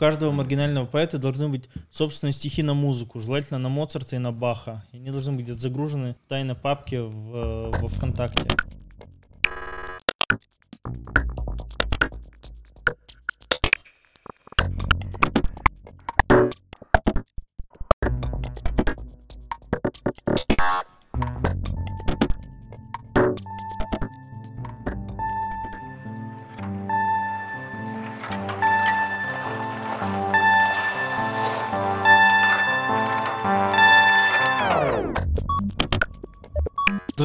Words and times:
каждого 0.00 0.32
маргинального 0.32 0.86
поэта 0.86 1.18
должны 1.18 1.50
быть 1.50 1.68
собственные 1.90 2.32
стихи 2.32 2.62
на 2.62 2.72
музыку, 2.72 3.20
желательно 3.20 3.58
на 3.58 3.68
Моцарта 3.68 4.16
и 4.16 4.18
на 4.18 4.32
Баха. 4.32 4.82
И 4.92 4.96
они 4.96 5.10
должны 5.10 5.34
быть 5.34 5.46
загружены 5.60 6.16
в 6.24 6.28
тайной 6.30 6.54
папке 6.54 7.02
в, 7.02 7.36
э, 7.36 7.70
во 7.78 7.88
ВКонтакте. 7.88 8.48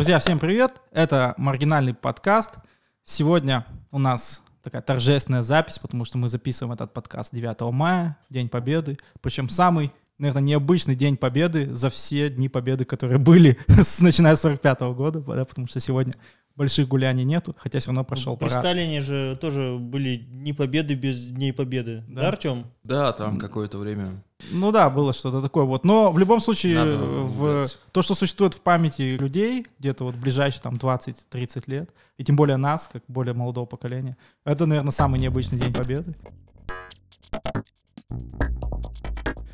Друзья, 0.05 0.19
всем 0.19 0.37
привет! 0.37 0.83
Это 0.91 1.33
маргинальный 1.35 1.95
подкаст. 1.95 2.59
Сегодня 3.03 3.65
у 3.89 3.97
нас 3.97 4.43
такая 4.61 4.83
торжественная 4.83 5.41
запись, 5.41 5.79
потому 5.79 6.05
что 6.05 6.19
мы 6.19 6.29
записываем 6.29 6.73
этот 6.73 6.93
подкаст 6.93 7.33
9 7.33 7.73
мая, 7.73 8.15
День 8.29 8.47
Победы. 8.47 8.99
Причем 9.21 9.49
самый, 9.49 9.91
наверное, 10.19 10.43
необычный 10.43 10.95
День 10.95 11.17
Победы 11.17 11.75
за 11.75 11.89
все 11.89 12.29
Дни 12.29 12.49
Победы, 12.49 12.85
которые 12.85 13.17
были, 13.17 13.57
начиная 13.99 14.35
с 14.35 14.41
45 14.41 14.81
года, 14.95 15.21
да, 15.21 15.43
потому 15.43 15.65
что 15.65 15.79
сегодня 15.79 16.13
больших 16.55 16.87
гуляний 16.87 17.23
нету, 17.23 17.55
хотя 17.57 17.79
все 17.79 17.87
равно 17.87 18.03
прошел 18.03 18.37
При 18.37 18.45
парад. 18.45 18.59
Сталине 18.59 19.01
же 19.01 19.35
тоже 19.41 19.75
были 19.79 20.17
Дни 20.17 20.53
Победы 20.53 20.93
без 20.93 21.31
Дней 21.31 21.51
Победы. 21.51 22.03
Да, 22.07 22.21
Да. 22.21 22.27
Артем? 22.27 22.65
Да, 22.83 23.11
там 23.11 23.39
какое-то 23.39 23.79
время. 23.79 24.23
Ну 24.51 24.71
да, 24.71 24.89
было 24.89 25.13
что-то 25.13 25.41
такое 25.41 25.63
вот. 25.65 25.83
Но 25.83 26.11
в 26.11 26.19
любом 26.19 26.39
случае, 26.39 26.75
Надо 26.77 26.97
в, 26.97 27.65
то, 27.91 28.01
что 28.01 28.15
существует 28.15 28.53
в 28.53 28.61
памяти 28.61 29.01
людей, 29.19 29.67
где-то 29.79 30.03
вот 30.05 30.15
в 30.15 30.19
ближайшие 30.19 30.61
там 30.61 30.75
20-30 30.75 31.63
лет, 31.67 31.89
и 32.17 32.23
тем 32.23 32.35
более 32.35 32.57
нас, 32.57 32.89
как 32.91 33.03
более 33.07 33.33
молодого 33.33 33.65
поколения, 33.65 34.17
это, 34.45 34.65
наверное, 34.65 34.91
самый 34.91 35.19
необычный 35.19 35.59
День 35.59 35.73
Победы. 35.73 36.15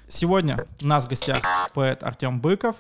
Сегодня 0.08 0.66
у 0.82 0.88
нас 0.88 1.06
в 1.06 1.10
гостях 1.10 1.44
поэт 1.74 2.04
Артем 2.04 2.42
Быков, 2.42 2.76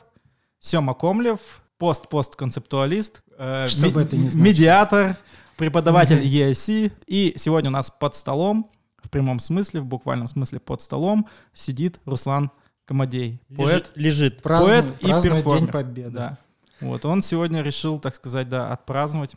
Сема 0.60 0.94
Комлев, 0.94 1.40
пост-пост-концептуалист, 1.78 3.24
э, 3.38 3.68
ми- 3.82 3.90
это 3.90 4.16
значило. 4.16 4.38
медиатор, 4.40 5.16
преподаватель 5.58 6.22
ESC. 6.24 6.92
И 7.08 7.34
сегодня 7.38 7.70
у 7.70 7.74
нас 7.74 7.90
под 7.90 8.16
столом, 8.16 8.70
в 9.02 9.10
прямом 9.10 9.40
смысле, 9.40 9.82
в 9.82 9.86
буквальном 9.86 10.28
смысле 10.28 10.60
под 10.60 10.82
столом, 10.82 11.28
сидит 11.54 12.00
Руслан 12.06 12.52
Комадей, 12.86 13.42
поэт, 13.56 13.92
Лежит. 13.96 14.32
лежит. 14.34 14.42
Празднует, 14.42 14.86
поэт 14.86 15.04
и 15.04 15.08
празднует 15.08 15.24
День 15.24 15.44
перформер. 15.44 15.72
Победы. 15.72 16.10
Да. 16.12 16.38
Вот, 16.82 17.06
он 17.06 17.22
сегодня 17.22 17.62
решил, 17.62 18.00
так 18.00 18.16
сказать, 18.16 18.50
да, 18.50 18.72
отпраздновать. 18.72 19.36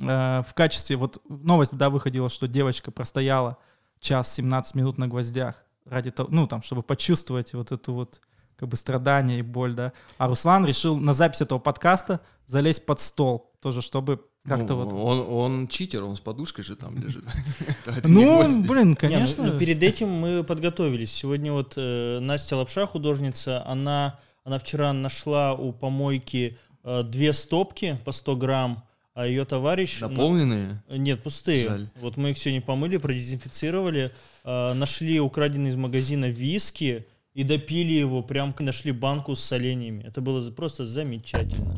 Э, 0.00 0.42
в 0.46 0.54
качестве, 0.54 0.96
вот 0.96 1.22
новость, 1.28 1.76
да, 1.76 1.90
выходила, 1.90 2.28
что 2.30 2.48
девочка 2.48 2.90
простояла 2.90 3.58
час 4.00 4.32
17 4.34 4.74
минут 4.74 4.98
на 4.98 5.08
гвоздях 5.08 5.62
ради 5.84 6.10
того, 6.10 6.28
ну, 6.32 6.46
там, 6.46 6.62
чтобы 6.62 6.82
почувствовать 6.82 7.52
вот 7.54 7.72
эту 7.72 7.92
вот 7.92 8.20
как 8.56 8.68
бы 8.68 8.76
страдание 8.76 9.38
и 9.40 9.42
боль, 9.42 9.74
да. 9.74 9.92
А 10.18 10.28
Руслан 10.28 10.66
решил 10.66 10.96
на 10.96 11.12
запись 11.12 11.42
этого 11.42 11.58
подкаста 11.58 12.20
залезть 12.46 12.86
под 12.86 13.00
стол, 13.00 13.52
тоже, 13.60 13.82
чтобы 13.82 14.24
как-то 14.46 14.74
Ну, 14.74 14.84
вот... 14.84 14.92
Он, 14.92 15.26
он 15.28 15.68
читер, 15.68 16.04
он 16.04 16.16
с 16.16 16.20
подушкой 16.20 16.64
же 16.64 16.76
там 16.76 16.96
лежит. 17.02 17.24
Ну, 18.04 18.62
блин, 18.62 18.88
Не, 18.88 18.90
ну, 18.90 18.96
конечно. 18.96 19.44
ну, 19.44 19.58
перед 19.58 19.82
этим 19.82 20.08
мы 20.08 20.44
подготовились. 20.44 21.12
Сегодня 21.12 21.52
вот 21.52 21.74
э, 21.76 22.18
Настя 22.20 22.56
Лапша, 22.56 22.86
художница, 22.86 23.64
она, 23.66 24.18
она 24.44 24.58
вчера 24.58 24.92
нашла 24.92 25.54
у 25.54 25.72
помойки 25.72 26.58
э, 26.84 27.02
две 27.04 27.32
стопки 27.32 27.98
по 28.04 28.12
100 28.12 28.36
грамм, 28.36 28.82
а 29.14 29.26
ее 29.26 29.44
товарищ... 29.44 30.00
на- 30.00 30.08
Наполненные? 30.08 30.82
Нет, 30.88 31.22
пустые. 31.22 31.68
Жаль. 31.68 31.88
Вот 32.00 32.16
мы 32.16 32.30
их 32.32 32.38
сегодня 32.38 32.60
помыли, 32.60 32.96
продезинфицировали, 32.96 34.12
э, 34.44 34.72
нашли 34.74 35.20
украденный 35.20 35.70
из 35.70 35.76
магазина 35.76 36.28
виски 36.28 37.06
и 37.34 37.42
допили 37.42 37.92
его, 37.92 38.22
прям 38.22 38.54
нашли 38.58 38.92
банку 38.92 39.34
с 39.34 39.40
соленьями. 39.40 40.02
Это 40.04 40.20
было 40.20 40.50
просто 40.50 40.84
замечательно. 40.84 41.74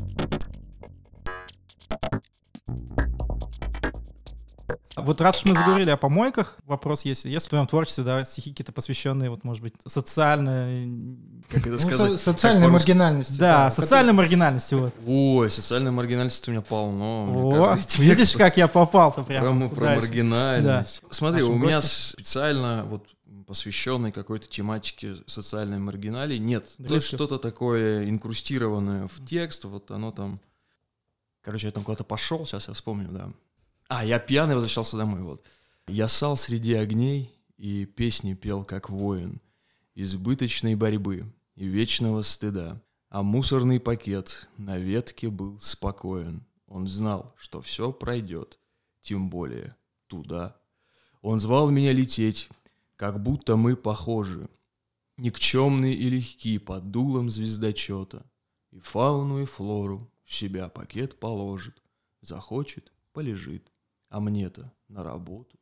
Вот 5.03 5.21
раз 5.21 5.39
уж 5.39 5.45
мы 5.47 5.55
заговорили 5.55 5.91
о 5.91 5.97
помойках, 5.97 6.57
вопрос 6.65 7.05
есть. 7.05 7.25
Есть 7.25 7.47
в 7.47 7.51
твоем 7.51 7.67
творчестве, 7.67 8.05
да, 8.05 8.25
стихи 8.25 8.51
какие-то 8.51 8.73
посвященные, 8.73 9.31
вот, 9.31 9.45
может 9.45 9.63
быть, 9.63 9.75
социальной... 9.87 10.89
Как 11.49 11.61
это 11.63 11.71
Ну, 11.73 11.79
сказать? 11.79 12.13
со- 12.13 12.19
социальной 12.19 12.63
Как 12.65 12.73
маргинальности. 12.73 13.39
Да, 13.39 13.71
социальной 13.71 14.13
маргинальности, 14.13 14.75
вот. 14.75 14.95
Ой, 15.07 15.51
социальная 15.51 15.93
маргинальность 15.93 16.47
у 16.49 16.51
меня 16.51 16.61
полно. 16.63 17.25
О, 17.73 17.77
видишь, 17.99 18.35
как 18.35 18.57
я 18.57 18.69
попал-то 18.69 19.23
про, 19.23 19.41
прямо. 19.41 19.69
про 19.69 19.85
дальше. 19.85 20.01
маргинальность. 20.03 21.03
Смотри, 21.11 21.43
Нашим 21.43 21.55
у 21.55 21.59
меня 21.59 21.77
гостям. 21.77 22.13
специально 22.13 22.85
вот 22.87 23.07
посвященной 23.47 24.13
какой-то 24.13 24.47
тематике 24.49 25.17
социальной 25.27 25.79
маргиналии 25.79 26.37
нет. 26.37 26.67
То 26.77 26.83
Близко. 26.83 27.17
что-то 27.17 27.39
такое 27.39 28.09
инкрустированное 28.09 29.09
в 29.09 29.25
текст, 29.25 29.65
вот 29.65 29.91
оно 29.91 30.13
там... 30.13 30.41
Короче, 31.43 31.67
я 31.69 31.73
там 31.73 31.83
куда-то 31.85 32.05
пошел, 32.05 32.45
сейчас 32.45 32.69
я 32.69 32.75
вспомню, 32.75 33.09
да. 33.11 33.31
А, 33.89 34.05
я 34.05 34.19
пьяный 34.19 34.55
возвращался 34.55 34.97
домой, 34.97 35.23
вот. 35.23 35.45
Я 35.87 36.09
сал 36.09 36.37
среди 36.37 36.75
огней 36.75 37.35
и 37.57 37.87
песни 37.87 38.35
пел, 38.35 38.65
как 38.65 38.91
воин, 38.91 39.41
избыточной 39.95 40.75
борьбы 40.75 41.25
и 41.57 41.67
вечного 41.67 42.23
стыда. 42.23 42.83
А 43.09 43.23
мусорный 43.23 43.81
пакет 43.81 44.51
на 44.59 44.77
ветке 44.77 45.31
был 45.31 45.59
спокоен. 45.59 46.47
Он 46.67 46.87
знал, 46.87 47.35
что 47.39 47.63
все 47.63 47.91
пройдет, 47.91 48.59
тем 49.01 49.31
более 49.31 49.75
туда. 50.07 50.61
Он 51.23 51.41
звал 51.41 51.71
меня 51.71 51.93
лететь, 51.93 52.51
как 52.97 53.23
будто 53.23 53.57
мы 53.57 53.75
похожи, 53.75 54.51
никчемные 55.17 55.95
и 55.95 56.11
легки 56.11 56.59
под 56.59 56.91
дулом 56.91 57.31
звездочета. 57.31 58.31
И 58.71 58.81
фауну, 58.81 59.41
и 59.41 59.47
флору 59.47 60.11
в 60.27 60.35
себя 60.35 60.69
пакет 60.69 61.19
положит, 61.19 61.83
захочет— 62.21 62.93
полежит, 63.19 63.73
а 64.09 64.21
мне-то 64.21 64.73
на 64.89 65.03
работу. 65.03 65.59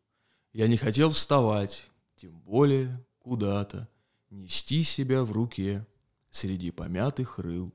Я 0.52 0.68
не 0.68 0.76
хотел 0.76 1.10
вставать, 1.10 1.84
тем 2.16 2.40
более 2.40 3.04
куда-то, 3.18 3.88
нести 4.30 4.82
себя 4.82 5.24
в 5.24 5.32
руке 5.32 5.86
среди 6.30 6.70
помятых 6.70 7.38
рыл. 7.38 7.74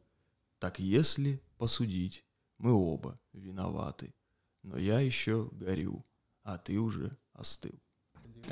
Так 0.60 0.80
если 0.80 1.42
посудить, 1.58 2.24
мы 2.58 2.74
оба 2.74 3.20
виноваты. 3.34 4.14
Но 4.64 4.78
я 4.78 5.00
еще 5.00 5.50
горю, 5.52 6.06
а 6.44 6.58
ты 6.58 6.78
уже 6.78 7.18
остыл. 7.34 7.74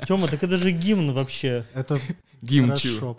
Тема, 0.06 0.28
так 0.28 0.42
это 0.42 0.56
же 0.56 0.70
гимн 0.70 1.12
вообще. 1.12 1.66
Это 1.74 2.00
Гимн 2.42 2.68
хорошо. 2.68 3.16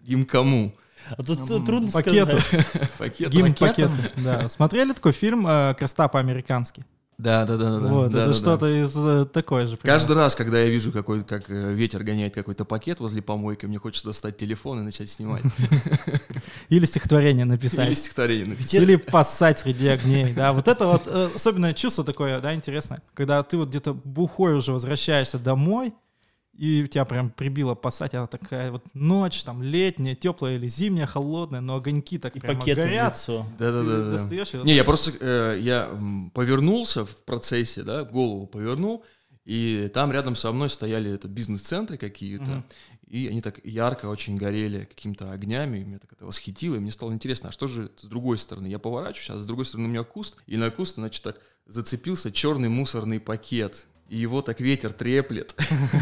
Гимн 0.00 0.24
кому? 0.24 0.74
А 1.10 1.22
тут 1.22 1.38
М, 1.50 1.64
трудно 1.64 1.90
пакету. 1.92 2.38
сказать. 2.40 2.90
Пакет? 2.98 3.30
Гимн 3.32 3.54
пакета. 3.54 4.12
Да. 4.16 4.48
Смотрели 4.48 4.92
такой 4.92 5.12
фильм 5.12 5.46
э, 5.46 5.74
«Креста 5.78 6.08
по-американски»? 6.08 6.84
Да, 7.18 7.46
да, 7.46 7.56
да, 7.56 7.78
да. 7.78 7.86
Вот, 7.86 8.10
да, 8.10 8.24
это 8.24 8.28
да, 8.28 8.34
что-то 8.34 8.66
да. 8.66 8.78
из 8.78 8.94
э, 8.94 9.24
такой 9.24 9.64
же. 9.64 9.78
примерно. 9.78 9.98
Каждый 9.98 10.16
раз, 10.16 10.34
когда 10.34 10.60
я 10.60 10.68
вижу, 10.68 10.92
какой, 10.92 11.24
как 11.24 11.48
э, 11.48 11.72
ветер 11.72 12.02
гоняет 12.02 12.34
какой-то 12.34 12.66
пакет 12.66 13.00
возле 13.00 13.22
помойки, 13.22 13.64
мне 13.64 13.78
хочется 13.78 14.08
достать 14.08 14.36
телефон 14.36 14.80
и 14.80 14.82
начать 14.82 15.08
снимать. 15.08 15.42
Или 16.68 16.84
стихотворение 16.84 17.46
Или 17.46 17.52
написать. 17.52 17.96
стихотворение 17.96 18.46
написать. 18.46 18.74
Или 18.74 18.96
поссать 18.96 19.58
среди 19.58 19.88
огней, 19.88 20.34
да, 20.34 20.52
вот 20.52 20.68
это 20.68 20.86
вот 20.86 21.04
э, 21.06 21.30
особенное 21.34 21.72
чувство 21.72 22.04
такое, 22.04 22.38
да, 22.40 22.54
интересное, 22.54 23.00
когда 23.14 23.42
ты 23.42 23.56
вот 23.56 23.70
где-то 23.70 23.94
бухой 23.94 24.54
уже 24.54 24.72
возвращаешься 24.72 25.38
домой, 25.38 25.94
и 26.58 26.86
тебя 26.88 27.04
прям 27.04 27.30
прибило 27.30 27.74
поссать, 27.74 28.14
она 28.14 28.26
такая 28.26 28.70
вот 28.72 28.82
ночь, 28.94 29.42
там, 29.44 29.62
летняя, 29.62 30.14
теплая 30.14 30.56
или 30.56 30.68
зимняя, 30.68 31.06
холодная, 31.06 31.60
но 31.60 31.76
огоньки 31.76 32.18
так 32.18 32.34
И 32.36 32.40
прямо 32.40 32.58
пакет 32.58 32.78
в 32.78 32.80
горят. 32.82 33.12
лицо. 33.14 33.46
Ты 33.58 33.64
Да-да-да. 33.64 34.10
достаешь 34.10 34.54
и 34.54 34.56
вот 34.58 34.66
Не, 34.66 34.74
я 34.74 34.84
просто, 34.84 35.12
э, 35.20 35.58
я 35.60 35.90
повернулся 36.34 37.04
в 37.04 37.16
процессе, 37.24 37.82
да, 37.82 38.04
голову 38.04 38.46
повернул, 38.46 39.04
и 39.44 39.90
там 39.94 40.10
рядом 40.12 40.34
со 40.34 40.50
мной 40.52 40.70
стояли 40.70 41.10
это 41.12 41.28
бизнес-центры 41.28 41.98
какие-то, 41.98 42.50
Мгм. 42.50 42.64
и 43.06 43.28
они 43.28 43.40
так 43.40 43.64
ярко 43.64 44.06
очень 44.06 44.36
горели 44.36 44.84
какими-то 44.86 45.30
огнями, 45.32 45.78
и 45.78 45.84
меня 45.84 45.98
так 45.98 46.12
это 46.12 46.26
восхитило, 46.26 46.76
и 46.76 46.78
мне 46.80 46.90
стало 46.90 47.12
интересно, 47.12 47.50
а 47.50 47.52
что 47.52 47.66
же 47.66 47.90
с 47.96 48.04
другой 48.06 48.38
стороны? 48.38 48.66
Я 48.66 48.78
поворачиваюсь, 48.78 49.30
а 49.30 49.42
с 49.42 49.46
другой 49.46 49.66
стороны 49.66 49.88
у 49.88 49.90
меня 49.92 50.02
куст, 50.04 50.36
и 50.46 50.56
на 50.56 50.70
куст, 50.70 50.94
значит, 50.96 51.22
так 51.22 51.38
зацепился 51.66 52.32
черный 52.32 52.68
мусорный 52.68 53.20
пакет, 53.20 53.86
и 54.08 54.16
его 54.16 54.42
так 54.42 54.60
ветер 54.60 54.92
треплет. 54.92 55.54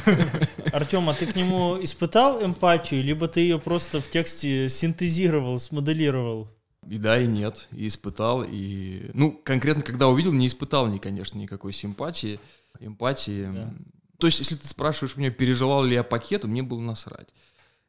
Артем, 0.72 1.08
а 1.08 1.14
ты 1.14 1.26
к 1.26 1.36
нему 1.36 1.82
испытал 1.82 2.44
эмпатию, 2.44 3.02
либо 3.02 3.28
ты 3.28 3.40
ее 3.40 3.58
просто 3.58 4.00
в 4.00 4.10
тексте 4.10 4.68
синтезировал, 4.68 5.58
смоделировал? 5.58 6.48
И 6.88 6.98
да, 6.98 7.20
и 7.20 7.26
нет, 7.26 7.68
и 7.72 7.88
испытал, 7.88 8.44
и... 8.46 9.10
Ну, 9.14 9.32
конкретно, 9.32 9.82
когда 9.82 10.08
увидел, 10.08 10.32
не 10.32 10.46
испытал 10.46 10.86
ни, 10.86 10.98
конечно, 10.98 11.38
никакой 11.38 11.72
симпатии, 11.72 12.38
эмпатии. 12.78 13.46
Да. 13.46 13.74
То 14.18 14.26
есть, 14.26 14.38
если 14.38 14.56
ты 14.56 14.68
спрашиваешь 14.68 15.16
меня, 15.16 15.30
переживал 15.30 15.82
ли 15.84 15.94
я 15.94 16.02
пакет, 16.02 16.44
мне 16.44 16.62
было 16.62 16.80
насрать. 16.80 17.28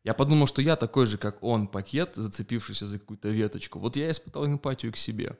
Я 0.05 0.13
подумал, 0.13 0.47
что 0.47 0.61
я 0.61 0.75
такой 0.75 1.07
же, 1.07 1.17
как 1.17 1.43
он, 1.43 1.67
пакет, 1.67 2.13
зацепившийся 2.15 2.85
за 2.85 2.99
какую-то 2.99 3.29
веточку. 3.29 3.79
Вот 3.79 3.95
я 3.95 4.11
испытал 4.11 4.45
эмпатию 4.45 4.93
к 4.93 4.97
себе. 4.97 5.37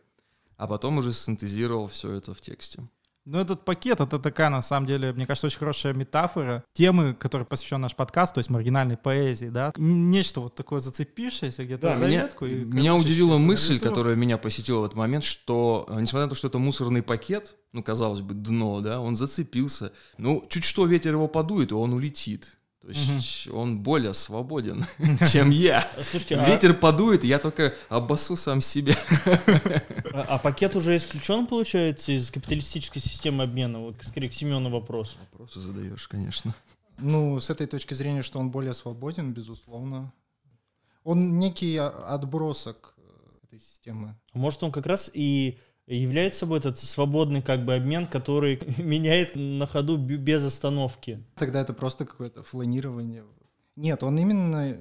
А 0.57 0.68
потом 0.68 0.98
уже 0.98 1.13
синтезировал 1.13 1.88
все 1.88 2.12
это 2.12 2.33
в 2.33 2.42
тексте. 2.42 2.83
Ну, 3.25 3.39
этот 3.39 3.66
пакет, 3.66 4.01
это 4.01 4.19
такая, 4.19 4.50
на 4.50 4.62
самом 4.62 4.86
деле, 4.86 5.12
мне 5.12 5.25
кажется, 5.25 5.48
очень 5.48 5.57
хорошая 5.57 5.94
метафора 5.94 6.63
темы, 6.74 7.16
которой 7.16 7.44
посвящен 7.44 7.81
наш 7.81 7.95
подкаст, 7.95 8.36
то 8.36 8.38
есть 8.38 8.51
маргинальной 8.51 8.98
поэзии, 8.98 9.48
да? 9.48 9.74
Нечто 9.77 10.42
вот 10.42 10.54
такое 10.54 10.80
зацепившееся 10.80 11.66
где-то 11.66 11.81
да, 11.81 11.98
за 11.98 12.06
меня, 12.06 12.22
ветку. 12.22 12.45
И, 12.45 12.54
меня 12.54 12.95
удивила 12.95 13.38
мысль, 13.38 13.80
которая 13.80 14.16
меня 14.16 14.38
посетила 14.38 14.81
в 14.81 14.86
этот 14.86 14.95
момент, 14.95 15.24
что, 15.24 15.88
э, 15.89 16.00
несмотря 16.00 16.25
на 16.25 16.30
то, 16.30 16.36
что 16.36 16.50
это 16.50 16.60
мусорный 16.60 17.01
пакет, 17.01 17.56
ну, 17.74 17.81
казалось 17.81 18.22
бы, 18.22 18.36
дно, 18.36 18.81
да, 18.81 19.01
он 19.01 19.16
зацепился. 19.16 19.92
Ну, 20.19 20.45
чуть 20.48 20.63
что 20.63 20.86
ветер 20.86 21.13
его 21.13 21.28
подует, 21.28 21.71
и 21.71 21.74
он 21.74 21.94
улетит. 21.94 22.60
То 22.86 22.92
есть 22.92 23.48
он 23.48 23.80
более 23.80 24.14
свободен, 24.14 24.86
чем 25.32 25.50
я. 25.50 25.90
Слушайте, 25.96 26.36
а- 26.38 26.48
Ветер 26.48 26.76
подует, 26.76 27.24
и 27.24 27.28
я 27.28 27.40
только 27.40 27.74
обоссу 27.90 28.36
сам 28.36 28.62
себя. 28.62 28.94
А, 30.14 30.26
а 30.30 30.38
пакет 30.38 30.76
уже 30.76 30.96
исключен, 30.96 31.48
получается, 31.48 32.12
из 32.12 32.30
капиталистической 32.30 33.00
системы 33.00 33.44
обмена? 33.44 33.80
Вот, 33.80 33.96
скорее, 34.04 34.30
к 34.30 34.34
Семену 34.34 34.70
вопрос. 34.70 35.18
Вопросы 35.32 35.60
задаешь, 35.60 36.08
конечно. 36.08 36.54
Ну, 37.00 37.40
с 37.40 37.50
этой 37.50 37.66
точки 37.66 37.96
зрения, 37.96 38.22
что 38.22 38.38
он 38.38 38.52
более 38.52 38.76
свободен, 38.76 39.34
безусловно. 39.34 40.14
Он 41.04 41.40
некий 41.40 41.78
а, 41.78 41.90
отбросок 41.90 42.94
э, 42.98 43.48
этой 43.48 43.60
системы. 43.60 44.16
А 44.31 44.38
Может, 44.38 44.62
он 44.62 44.72
как 44.72 44.86
раз 44.86 45.10
и 45.12 45.58
является 45.88 46.42
собой 46.42 46.60
этот 46.60 46.78
свободный 46.78 47.42
как 47.42 47.66
бы 47.66 47.76
обмен, 47.76 48.08
который 48.08 48.60
меняет 48.78 49.36
на 49.36 49.66
ходу 49.66 49.98
без 49.98 50.46
остановки. 50.46 51.24
Тогда 51.36 51.62
это 51.62 51.74
просто 51.74 52.06
какое-то 52.06 52.44
фланирование. 52.44 53.24
Нет, 53.76 54.04
он 54.04 54.18
именно 54.18 54.78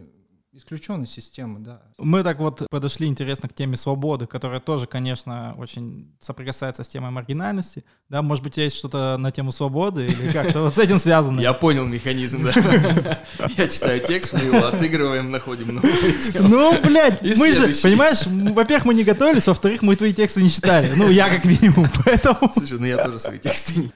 исключен 0.56 1.02
из 1.02 1.10
системы, 1.10 1.60
да. 1.60 1.82
Мы 1.98 2.22
так 2.22 2.38
вот 2.38 2.66
подошли, 2.70 3.06
интересно, 3.06 3.48
к 3.48 3.54
теме 3.54 3.76
свободы, 3.76 4.26
которая 4.26 4.60
тоже, 4.60 4.86
конечно, 4.86 5.54
очень 5.58 6.14
соприкасается 6.20 6.84
с 6.84 6.88
темой 6.88 7.10
маргинальности. 7.10 7.84
Да, 8.08 8.22
может 8.22 8.44
быть, 8.44 8.52
у 8.52 8.54
тебя 8.54 8.64
есть 8.64 8.76
что-то 8.76 9.16
на 9.18 9.32
тему 9.32 9.52
свободы 9.52 10.06
или 10.06 10.30
как-то 10.32 10.62
вот 10.62 10.76
с 10.76 10.78
этим 10.78 10.98
связано? 10.98 11.40
Я 11.40 11.52
понял 11.52 11.84
механизм, 11.84 12.44
да. 12.44 12.52
Я 13.56 13.68
читаю 13.68 14.00
текст, 14.00 14.32
мы 14.34 14.40
его 14.40 14.66
отыгрываем, 14.66 15.30
находим 15.30 15.74
новую 15.74 16.18
тему. 16.20 16.48
Ну, 16.48 16.80
блядь, 16.82 17.22
мы 17.22 17.52
же, 17.52 17.72
понимаешь, 17.82 18.26
во-первых, 18.26 18.86
мы 18.86 18.94
не 18.94 19.04
готовились, 19.04 19.46
во-вторых, 19.46 19.82
мы 19.82 19.96
твои 19.96 20.12
тексты 20.12 20.42
не 20.42 20.50
читали. 20.50 20.92
Ну, 20.94 21.10
я 21.10 21.28
как 21.28 21.44
минимум, 21.44 21.88
поэтому... 22.04 22.50
Слушай, 22.52 22.78
ну 22.78 22.86
я 22.86 23.02
тоже 23.04 23.18
свои 23.18 23.38
тексты 23.38 23.80
не... 23.80 23.90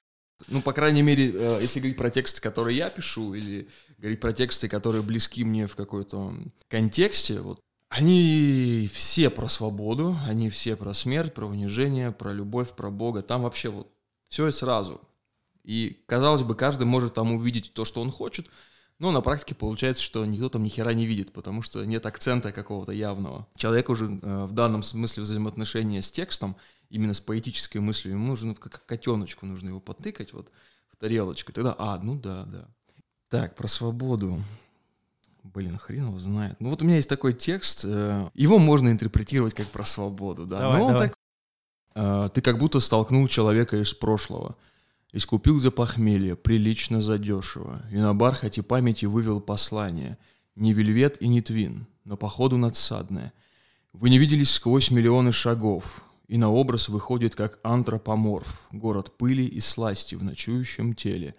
Ну, 0.49 0.63
по 0.63 0.73
крайней 0.73 1.03
мере, 1.03 1.31
э, 1.33 1.59
если 1.61 1.81
говорить 1.81 1.99
про 1.99 2.11
тексты, 2.11 2.41
которые 2.41 2.77
я 2.77 2.91
пишу, 2.91 3.35
или 3.35 3.69
говорить 3.99 4.21
про 4.21 4.33
тексты, 4.33 4.69
которые 4.69 5.03
близки 5.03 5.45
мне 5.45 5.67
в 5.67 5.77
какой-то 5.77 6.35
контексте, 6.69 7.41
вот, 7.41 7.61
они 7.89 8.89
все 8.93 9.31
про 9.31 9.49
свободу, 9.49 10.17
они 10.27 10.49
все 10.51 10.77
про 10.77 10.95
смерть, 10.95 11.35
про 11.35 11.47
унижение, 11.47 12.13
про 12.13 12.33
любовь, 12.33 12.73
про 12.73 12.91
Бога. 12.91 13.23
Там 13.23 13.43
вообще 13.43 13.71
вот 13.71 13.89
все 14.27 14.49
и 14.49 14.53
сразу. 14.53 15.01
И, 15.65 16.03
казалось 16.07 16.43
бы, 16.43 16.55
каждый 16.55 16.85
может 16.85 17.15
там 17.15 17.33
увидеть 17.33 17.73
то, 17.73 17.85
что 17.85 18.01
он 18.01 18.11
хочет, 18.11 18.47
но 18.99 19.11
на 19.11 19.21
практике 19.21 19.55
получается, 19.55 20.03
что 20.03 20.25
никто 20.27 20.49
там 20.49 20.65
ни 20.65 20.69
хера 20.69 20.93
не 20.93 21.07
видит, 21.07 21.33
потому 21.33 21.63
что 21.63 21.85
нет 21.85 22.05
акцента 22.05 22.53
какого-то 22.53 22.93
явного. 22.93 23.47
Человек 23.57 23.91
уже 23.91 24.07
э, 24.07 24.45
в 24.45 24.53
данном 24.53 24.83
смысле 24.83 25.23
взаимоотношения 25.23 26.03
с 26.03 26.11
текстом, 26.11 26.57
именно 26.91 27.15
с 27.15 27.21
поэтической 27.21 27.81
мыслью, 27.81 28.15
ему 28.15 28.27
нужно 28.29 28.55
как 28.55 28.85
котеночку, 28.87 29.47
нужно 29.47 29.69
его 29.69 29.81
потыкать 29.81 30.33
вот 30.33 30.51
в 30.89 30.97
тарелочку. 30.97 31.53
Тогда, 31.53 31.75
а, 31.79 31.99
ну 32.03 32.15
да, 32.17 32.45
да. 32.45 32.69
Так, 33.29 33.55
про 33.57 33.67
свободу. 33.69 34.43
Блин, 35.43 35.79
хрен 35.79 36.07
его 36.09 36.19
знает. 36.19 36.57
Ну 36.61 36.71
вот 36.71 36.83
у 36.83 36.85
меня 36.85 36.97
есть 36.97 37.09
такой 37.09 37.33
текст, 37.33 37.85
э, 37.87 38.31
его 38.35 38.59
можно 38.59 38.91
интерпретировать 38.91 39.55
как 39.55 39.67
про 39.69 39.85
свободу, 39.85 40.47
да. 40.47 40.59
Давай, 40.61 40.79
Но 40.79 40.85
он 40.87 40.93
давай. 40.93 41.09
так- 41.09 41.19
э, 41.95 42.31
ты 42.35 42.41
как 42.43 42.59
будто 42.59 42.81
столкнул 42.81 43.27
человека 43.29 43.77
из 43.81 43.95
прошлого. 43.95 44.57
Искупил 45.13 45.59
за 45.59 45.71
похмелье, 45.71 46.37
прилично 46.37 47.01
задешево, 47.01 47.83
и 47.91 47.97
на 47.97 48.15
бархате 48.15 48.63
памяти 48.63 49.07
вывел 49.07 49.41
послание. 49.41 50.19
Не 50.55 50.73
вельвет 50.75 51.21
и 51.23 51.29
не 51.29 51.41
твин, 51.41 51.87
но 52.05 52.17
походу 52.19 52.59
надсадное. 52.59 53.33
Вы 53.95 54.11
не 54.11 54.19
виделись 54.19 54.51
сквозь 54.51 54.91
миллионы 54.91 55.33
шагов, 55.33 56.05
и 56.29 56.37
на 56.37 56.51
образ 56.53 56.89
выходит 56.89 57.35
как 57.35 57.59
антропоморф, 57.63 58.69
город 58.71 59.17
пыли 59.17 59.47
и 59.47 59.61
сласти 59.61 60.15
в 60.15 60.23
ночующем 60.23 60.95
теле. 60.95 61.35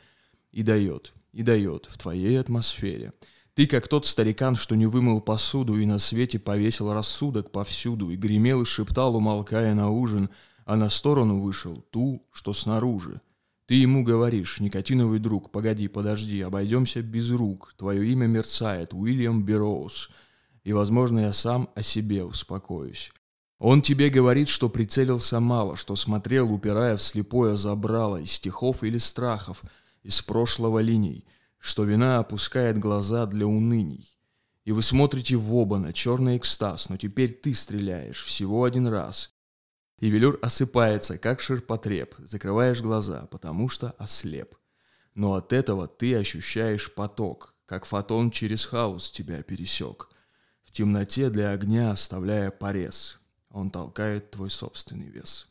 И 0.51 0.63
дает, 0.63 1.13
и 1.31 1.43
дает 1.43 1.85
в 1.89 1.97
твоей 1.99 2.39
атмосфере. 2.39 3.13
Ты 3.53 3.67
как 3.67 3.87
тот 3.87 4.07
старикан, 4.07 4.55
что 4.55 4.75
не 4.75 4.87
вымыл 4.87 5.21
посуду 5.21 5.77
и 5.77 5.85
на 5.85 5.99
свете 5.99 6.39
повесил 6.39 6.91
рассудок 6.91 7.51
повсюду, 7.51 8.09
и 8.09 8.15
гремел 8.15 8.63
и 8.63 8.65
шептал, 8.65 9.15
умолкая 9.15 9.75
на 9.75 9.89
ужин, 9.89 10.29
а 10.65 10.75
на 10.75 10.89
сторону 10.89 11.39
вышел 11.39 11.81
ту, 11.91 12.27
что 12.31 12.53
снаружи. 12.53 13.21
Ты 13.67 13.75
ему 13.75 14.03
говоришь, 14.03 14.59
никотиновый 14.59 15.19
друг, 15.19 15.51
погоди, 15.51 15.87
подожди, 15.87 16.41
обойдемся 16.41 17.03
без 17.03 17.29
рук, 17.29 17.75
твое 17.77 18.11
имя 18.11 18.25
мерцает, 18.25 18.95
Уильям 18.95 19.43
Берроуз, 19.43 20.09
и, 20.63 20.73
возможно, 20.73 21.19
я 21.19 21.33
сам 21.33 21.69
о 21.75 21.83
себе 21.83 22.23
успокоюсь. 22.23 23.11
Он 23.59 23.81
тебе 23.81 24.09
говорит, 24.09 24.47
что 24.47 24.69
прицелился 24.69 25.41
мало, 25.41 25.75
что 25.75 25.97
смотрел, 25.97 26.51
упирая 26.51 26.95
в 26.95 27.01
слепое 27.01 27.57
забрало 27.57 28.21
из 28.21 28.31
стихов 28.31 28.83
или 28.83 28.97
страхов, 28.97 29.63
из 30.01 30.21
прошлого 30.21 30.79
линий, 30.79 31.25
что 31.57 31.83
вина 31.83 32.19
опускает 32.19 32.79
глаза 32.79 33.25
для 33.25 33.45
уныний. 33.45 34.17
И 34.63 34.71
вы 34.71 34.81
смотрите 34.81 35.35
в 35.35 35.53
оба 35.55 35.77
на 35.77 35.91
черный 35.91 36.37
экстаз, 36.37 36.87
но 36.87 36.95
теперь 36.95 37.33
ты 37.33 37.53
стреляешь 37.53 38.23
всего 38.23 38.63
один 38.63 38.87
раз. 38.87 39.33
И 39.99 40.09
велюр 40.09 40.39
осыпается, 40.41 41.17
как 41.17 41.41
ширпотреб, 41.41 42.15
закрываешь 42.19 42.81
глаза, 42.81 43.27
потому 43.29 43.67
что 43.67 43.91
ослеп. 43.97 44.55
Но 45.15 45.33
от 45.33 45.51
этого 45.51 45.87
ты 45.87 46.15
ощущаешь 46.15 46.93
поток, 46.93 47.55
как 47.65 47.83
фотон 47.83 48.31
через 48.31 48.65
хаос 48.65 49.11
тебя 49.11 49.43
пересек. 49.43 50.07
В 50.63 50.71
темноте 50.71 51.29
для 51.29 51.51
огня 51.51 51.91
оставляя 51.91 52.51
порез, 52.51 53.19
он 53.51 53.71
толкает 53.71 54.31
твой 54.31 54.49
собственный 54.49 55.09
вес. 55.09 55.47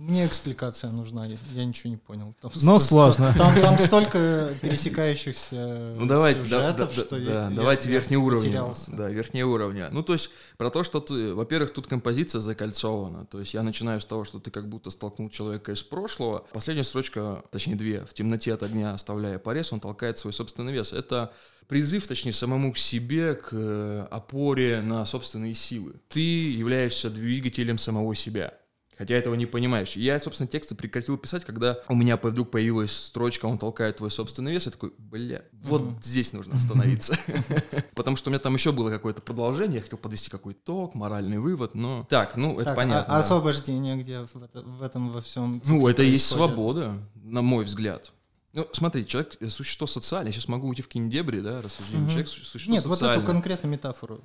Мне 0.00 0.26
экспликация 0.26 0.90
нужна, 0.90 1.26
я, 1.26 1.36
я 1.52 1.64
ничего 1.66 1.90
не 1.90 1.98
понял. 1.98 2.34
Там 2.40 2.50
Но 2.62 2.78
сто- 2.78 2.88
сложно. 2.88 3.34
Там, 3.36 3.54
там 3.60 3.78
столько 3.78 4.50
пересекающихся 4.62 5.94
Ну 5.98 6.06
давай, 6.06 6.34
да, 6.34 6.42
сюжетов, 6.42 6.88
да, 6.96 7.02
что 7.02 7.10
да, 7.10 7.16
я, 7.18 7.24
да, 7.26 7.48
я- 7.50 7.56
давайте 7.56 7.88
я 7.88 7.94
верхние 7.94 8.18
уровни. 8.18 8.46
потерялся. 8.46 8.90
Да, 8.92 9.10
верхние 9.10 9.44
уровня. 9.44 9.88
Ну, 9.92 10.02
то 10.02 10.14
есть, 10.14 10.30
про 10.56 10.70
то, 10.70 10.84
что 10.84 11.00
ты, 11.00 11.34
во-первых, 11.34 11.72
тут 11.72 11.86
композиция 11.86 12.40
закольцована. 12.40 13.26
То 13.26 13.40
есть 13.40 13.52
я 13.52 13.62
начинаю 13.62 14.00
с 14.00 14.06
того, 14.06 14.24
что 14.24 14.38
ты 14.38 14.50
как 14.50 14.70
будто 14.70 14.88
столкнул 14.88 15.28
человека 15.28 15.72
из 15.72 15.82
прошлого. 15.82 16.46
Последняя 16.52 16.84
строчка, 16.84 17.42
точнее 17.50 17.74
две, 17.76 18.06
в 18.06 18.14
темноте 18.14 18.54
от 18.54 18.62
огня 18.62 18.94
оставляя 18.94 19.38
порез, 19.38 19.70
он 19.70 19.80
толкает 19.80 20.16
свой 20.16 20.32
собственный 20.32 20.72
вес. 20.72 20.94
Это 20.94 21.30
призыв, 21.68 22.06
точнее, 22.08 22.32
самому 22.32 22.72
к 22.72 22.78
себе, 22.78 23.34
к 23.34 23.50
э, 23.52 24.06
опоре 24.10 24.80
на 24.80 25.04
собственные 25.04 25.52
силы. 25.54 25.92
Ты 26.08 26.20
являешься 26.52 27.10
двигателем 27.10 27.76
самого 27.78 28.14
себя. 28.14 28.54
Хотя 29.00 29.14
этого 29.14 29.34
не 29.34 29.46
понимаешь. 29.46 29.96
И 29.96 30.02
Я, 30.02 30.20
собственно, 30.20 30.46
тексты 30.46 30.74
прекратил 30.74 31.16
писать, 31.16 31.46
когда 31.46 31.78
у 31.88 31.94
меня 31.94 32.18
вдруг 32.18 32.50
появилась 32.50 32.92
строчка 32.92 33.46
«Он 33.46 33.56
толкает 33.56 33.96
твой 33.96 34.10
собственный 34.10 34.52
вес». 34.52 34.66
Я 34.66 34.72
такой, 34.72 34.92
бля, 34.98 35.40
вот 35.62 35.80
Мгм. 35.80 35.98
здесь 36.02 36.34
нужно 36.34 36.58
остановиться. 36.58 37.16
Потому 37.94 38.18
что 38.18 38.28
у 38.28 38.30
меня 38.30 38.40
там 38.40 38.52
еще 38.52 38.72
было 38.72 38.90
какое-то 38.90 39.22
продолжение, 39.22 39.76
я 39.76 39.82
хотел 39.82 39.98
подвести 39.98 40.28
какой-то 40.30 40.60
итог, 40.60 40.94
моральный 40.94 41.38
вывод, 41.38 41.74
но... 41.74 42.06
Так, 42.10 42.36
ну, 42.36 42.60
это 42.60 42.72
а- 42.72 42.74
понятно. 42.74 43.16
а 43.16 43.20
освобождение 43.20 43.96
где 43.96 44.18
в, 44.20 44.36
это- 44.36 44.60
в 44.60 44.82
этом 44.82 45.08
во 45.12 45.22
всем? 45.22 45.62
Ну, 45.64 45.88
это 45.88 46.02
и 46.02 46.10
есть 46.10 46.26
свобода, 46.26 46.92
на 47.14 47.40
мой 47.40 47.64
взгляд. 47.64 48.12
Ну, 48.52 48.66
смотри, 48.74 49.06
человек— 49.06 49.34
существо 49.48 49.86
социальное. 49.86 50.28
Я 50.28 50.34
сейчас 50.34 50.48
могу 50.48 50.68
уйти 50.68 50.82
в 50.82 50.88
какие-нибудь 50.88 51.10
дебри, 51.14 51.40
да, 51.40 51.62
рассуждение. 51.62 52.00
Мгм. 52.02 52.10
Человек— 52.10 52.28
су- 52.30 52.44
существо 52.44 52.74
Нет, 52.74 52.84
вот 52.84 52.98
социальное. 52.98 53.24
эту 53.24 53.32
конкретную 53.32 53.72
метафору. 53.72 54.20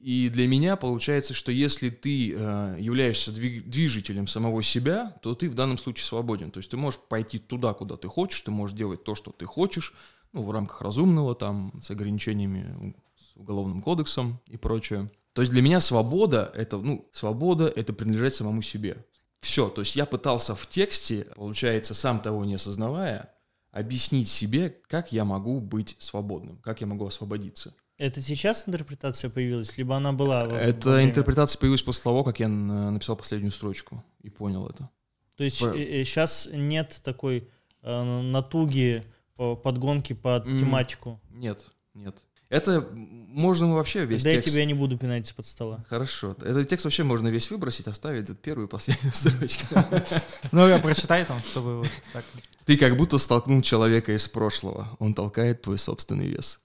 И 0.00 0.28
для 0.28 0.46
меня 0.46 0.76
получается, 0.76 1.34
что 1.34 1.50
если 1.50 1.90
ты 1.90 2.32
э, 2.32 2.76
являешься 2.78 3.32
движителем 3.32 4.26
самого 4.26 4.62
себя, 4.62 5.16
то 5.22 5.34
ты 5.34 5.50
в 5.50 5.54
данном 5.54 5.78
случае 5.78 6.04
свободен. 6.04 6.50
То 6.50 6.58
есть 6.58 6.70
ты 6.70 6.76
можешь 6.76 7.00
пойти 7.00 7.38
туда, 7.38 7.74
куда 7.74 7.96
ты 7.96 8.08
хочешь, 8.08 8.40
ты 8.42 8.50
можешь 8.50 8.76
делать 8.76 9.04
то, 9.04 9.14
что 9.14 9.32
ты 9.32 9.46
хочешь, 9.46 9.94
ну, 10.32 10.42
в 10.42 10.50
рамках 10.50 10.82
разумного, 10.82 11.34
там, 11.34 11.72
с 11.80 11.90
ограничениями, 11.90 12.94
с 13.16 13.36
уголовным 13.36 13.82
кодексом 13.82 14.40
и 14.48 14.56
прочее. 14.56 15.10
То 15.32 15.42
есть 15.42 15.52
для 15.52 15.62
меня 15.62 15.80
свобода— 15.80 16.50
это, 16.54 16.78
ну, 16.78 17.08
свобода— 17.12 17.66
это 17.76 17.92
принадлежать 17.92 18.34
самому 18.34 18.62
себе. 18.62 19.04
Все, 19.40 19.68
то 19.68 19.82
есть 19.82 19.96
я 19.96 20.06
пытался 20.06 20.54
в 20.54 20.66
тексте, 20.68 21.28
получается, 21.36 21.94
сам 21.94 22.20
того 22.20 22.44
не 22.44 22.54
осознавая, 22.54 23.34
объяснить 23.70 24.28
себе, 24.28 24.70
как 24.88 25.12
я 25.12 25.24
могу 25.24 25.60
быть 25.60 25.96
свободным, 25.98 26.58
как 26.58 26.80
я 26.80 26.86
могу 26.86 27.06
освободиться. 27.06 27.74
Это 27.98 28.20
сейчас 28.20 28.68
интерпретация 28.68 29.30
появилась, 29.30 29.76
либо 29.78 29.96
она 29.96 30.12
была? 30.12 30.44
Эта 30.44 30.90
время? 30.90 31.10
интерпретация 31.10 31.58
появилась 31.58 31.82
после 31.82 32.02
того, 32.02 32.24
как 32.24 32.40
я 32.40 32.48
написал 32.48 33.16
последнюю 33.16 33.50
строчку 33.52 34.04
и 34.22 34.28
понял 34.28 34.66
это. 34.68 34.90
То 35.36 35.44
есть 35.44 35.60
Про- 35.60 35.74
сейчас 35.74 36.48
нет 36.52 37.00
такой 37.02 37.48
э, 37.82 38.02
натуги 38.22 39.02
по- 39.36 39.56
подгонки 39.56 40.12
под 40.12 40.46
М. 40.46 40.58
тематику. 40.58 41.20
Нет, 41.30 41.64
нет. 41.94 42.16
Это 42.48 42.86
можно 42.92 43.74
вообще 43.74 44.04
весь 44.04 44.22
Тогда 44.22 44.36
я 44.36 44.40
текст... 44.42 44.54
тебя 44.54 44.64
не 44.66 44.74
буду 44.74 44.96
пинать 44.96 45.26
из-под 45.26 45.46
стола. 45.46 45.84
Хорошо. 45.88 46.36
Этот 46.42 46.68
текст 46.68 46.84
вообще 46.84 47.02
можно 47.02 47.26
весь 47.28 47.50
выбросить, 47.50 47.88
оставить 47.88 48.28
вот 48.28 48.38
первую 48.40 48.68
и 48.68 48.70
последнюю 48.70 49.12
строчку. 49.14 49.66
Ну, 50.52 50.68
я 50.68 50.78
прочитай 50.78 51.24
там, 51.24 51.40
чтобы 51.40 51.78
вот 51.78 51.88
так. 52.12 52.24
Ты 52.64 52.76
как 52.76 52.96
будто 52.96 53.18
столкнул 53.18 53.62
человека 53.62 54.14
из 54.14 54.28
прошлого. 54.28 54.96
Он 55.00 55.12
толкает 55.14 55.62
твой 55.62 55.78
собственный 55.78 56.28
вес. 56.28 56.60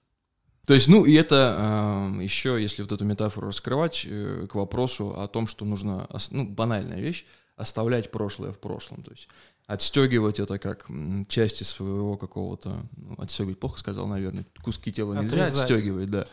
То 0.66 0.74
есть, 0.74 0.88
ну, 0.88 1.04
и 1.04 1.12
это 1.14 2.12
еще, 2.20 2.60
если 2.60 2.82
вот 2.82 2.92
эту 2.92 3.04
метафору 3.04 3.48
раскрывать, 3.48 4.06
э, 4.08 4.46
к 4.48 4.54
вопросу 4.54 5.18
о 5.18 5.26
том, 5.26 5.46
что 5.48 5.64
нужно, 5.64 6.08
ну, 6.30 6.46
банальная 6.46 7.00
вещь, 7.00 7.24
оставлять 7.56 8.10
прошлое 8.10 8.52
в 8.52 8.58
прошлом. 8.58 9.02
То 9.02 9.10
есть 9.10 9.28
отстегивать 9.66 10.38
это 10.38 10.58
как 10.58 10.88
части 11.28 11.64
своего 11.64 12.16
какого-то... 12.16 12.86
Ну, 12.96 13.14
отстегивать 13.18 13.58
плохо 13.58 13.78
сказал, 13.78 14.06
наверное. 14.06 14.46
Куски 14.62 14.92
тела 14.92 15.14
нельзя 15.14 15.44
Отрезать. 15.44 15.62
отстегивать, 15.62 16.10
да. 16.10 16.26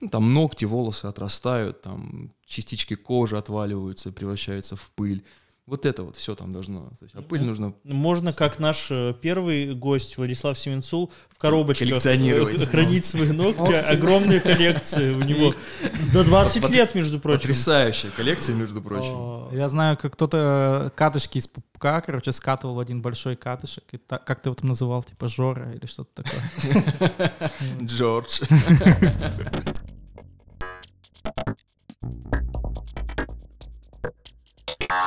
Ну, 0.00 0.08
там 0.08 0.32
ногти, 0.32 0.64
волосы 0.64 1.06
отрастают, 1.06 1.82
там 1.82 2.32
частички 2.44 2.94
кожи 2.94 3.36
отваливаются, 3.36 4.12
превращаются 4.12 4.76
в 4.76 4.90
пыль. 4.92 5.24
Вот 5.66 5.86
это 5.86 6.02
вот 6.02 6.16
все 6.16 6.34
там 6.34 6.52
должно. 6.52 6.90
То 6.98 7.04
есть, 7.04 7.14
а 7.14 7.22
пыль 7.22 7.42
нужно 7.42 7.74
Можно, 7.84 8.34
как 8.34 8.58
наш 8.58 8.88
э, 8.90 9.14
первый 9.18 9.74
гость 9.74 10.18
Владислав 10.18 10.58
Семенцул, 10.58 11.10
в 11.30 11.38
коробочках 11.38 11.88
Коллекционировать. 11.88 12.62
э, 12.62 12.66
хранить 12.66 13.06
свои 13.06 13.28
ногти. 13.32 13.72
Огромные 13.72 14.40
коллекции 14.40 15.14
у 15.14 15.22
него. 15.22 15.54
За 16.06 16.22
20 16.22 16.68
лет, 16.68 16.94
между 16.94 17.18
прочим. 17.18 17.40
Потрясающая 17.40 18.10
коллекция, 18.10 18.54
между 18.54 18.82
прочим. 18.82 19.12
О, 19.14 19.48
Я 19.52 19.70
знаю, 19.70 19.96
как 19.96 20.12
кто-то 20.12 20.92
катышки 20.96 21.38
из 21.38 21.48
пупка, 21.48 22.02
короче, 22.02 22.32
скатывал 22.32 22.74
в 22.74 22.78
один 22.78 23.00
большой 23.00 23.34
катышек. 23.34 23.84
И 23.92 23.96
так, 23.96 24.22
как 24.26 24.42
ты 24.42 24.50
его 24.50 24.54
там 24.54 24.68
называл, 24.68 25.02
типа 25.02 25.28
Жора 25.28 25.72
или 25.72 25.86
что-то 25.86 26.22
такое. 26.22 27.32
Джордж. 27.82 28.40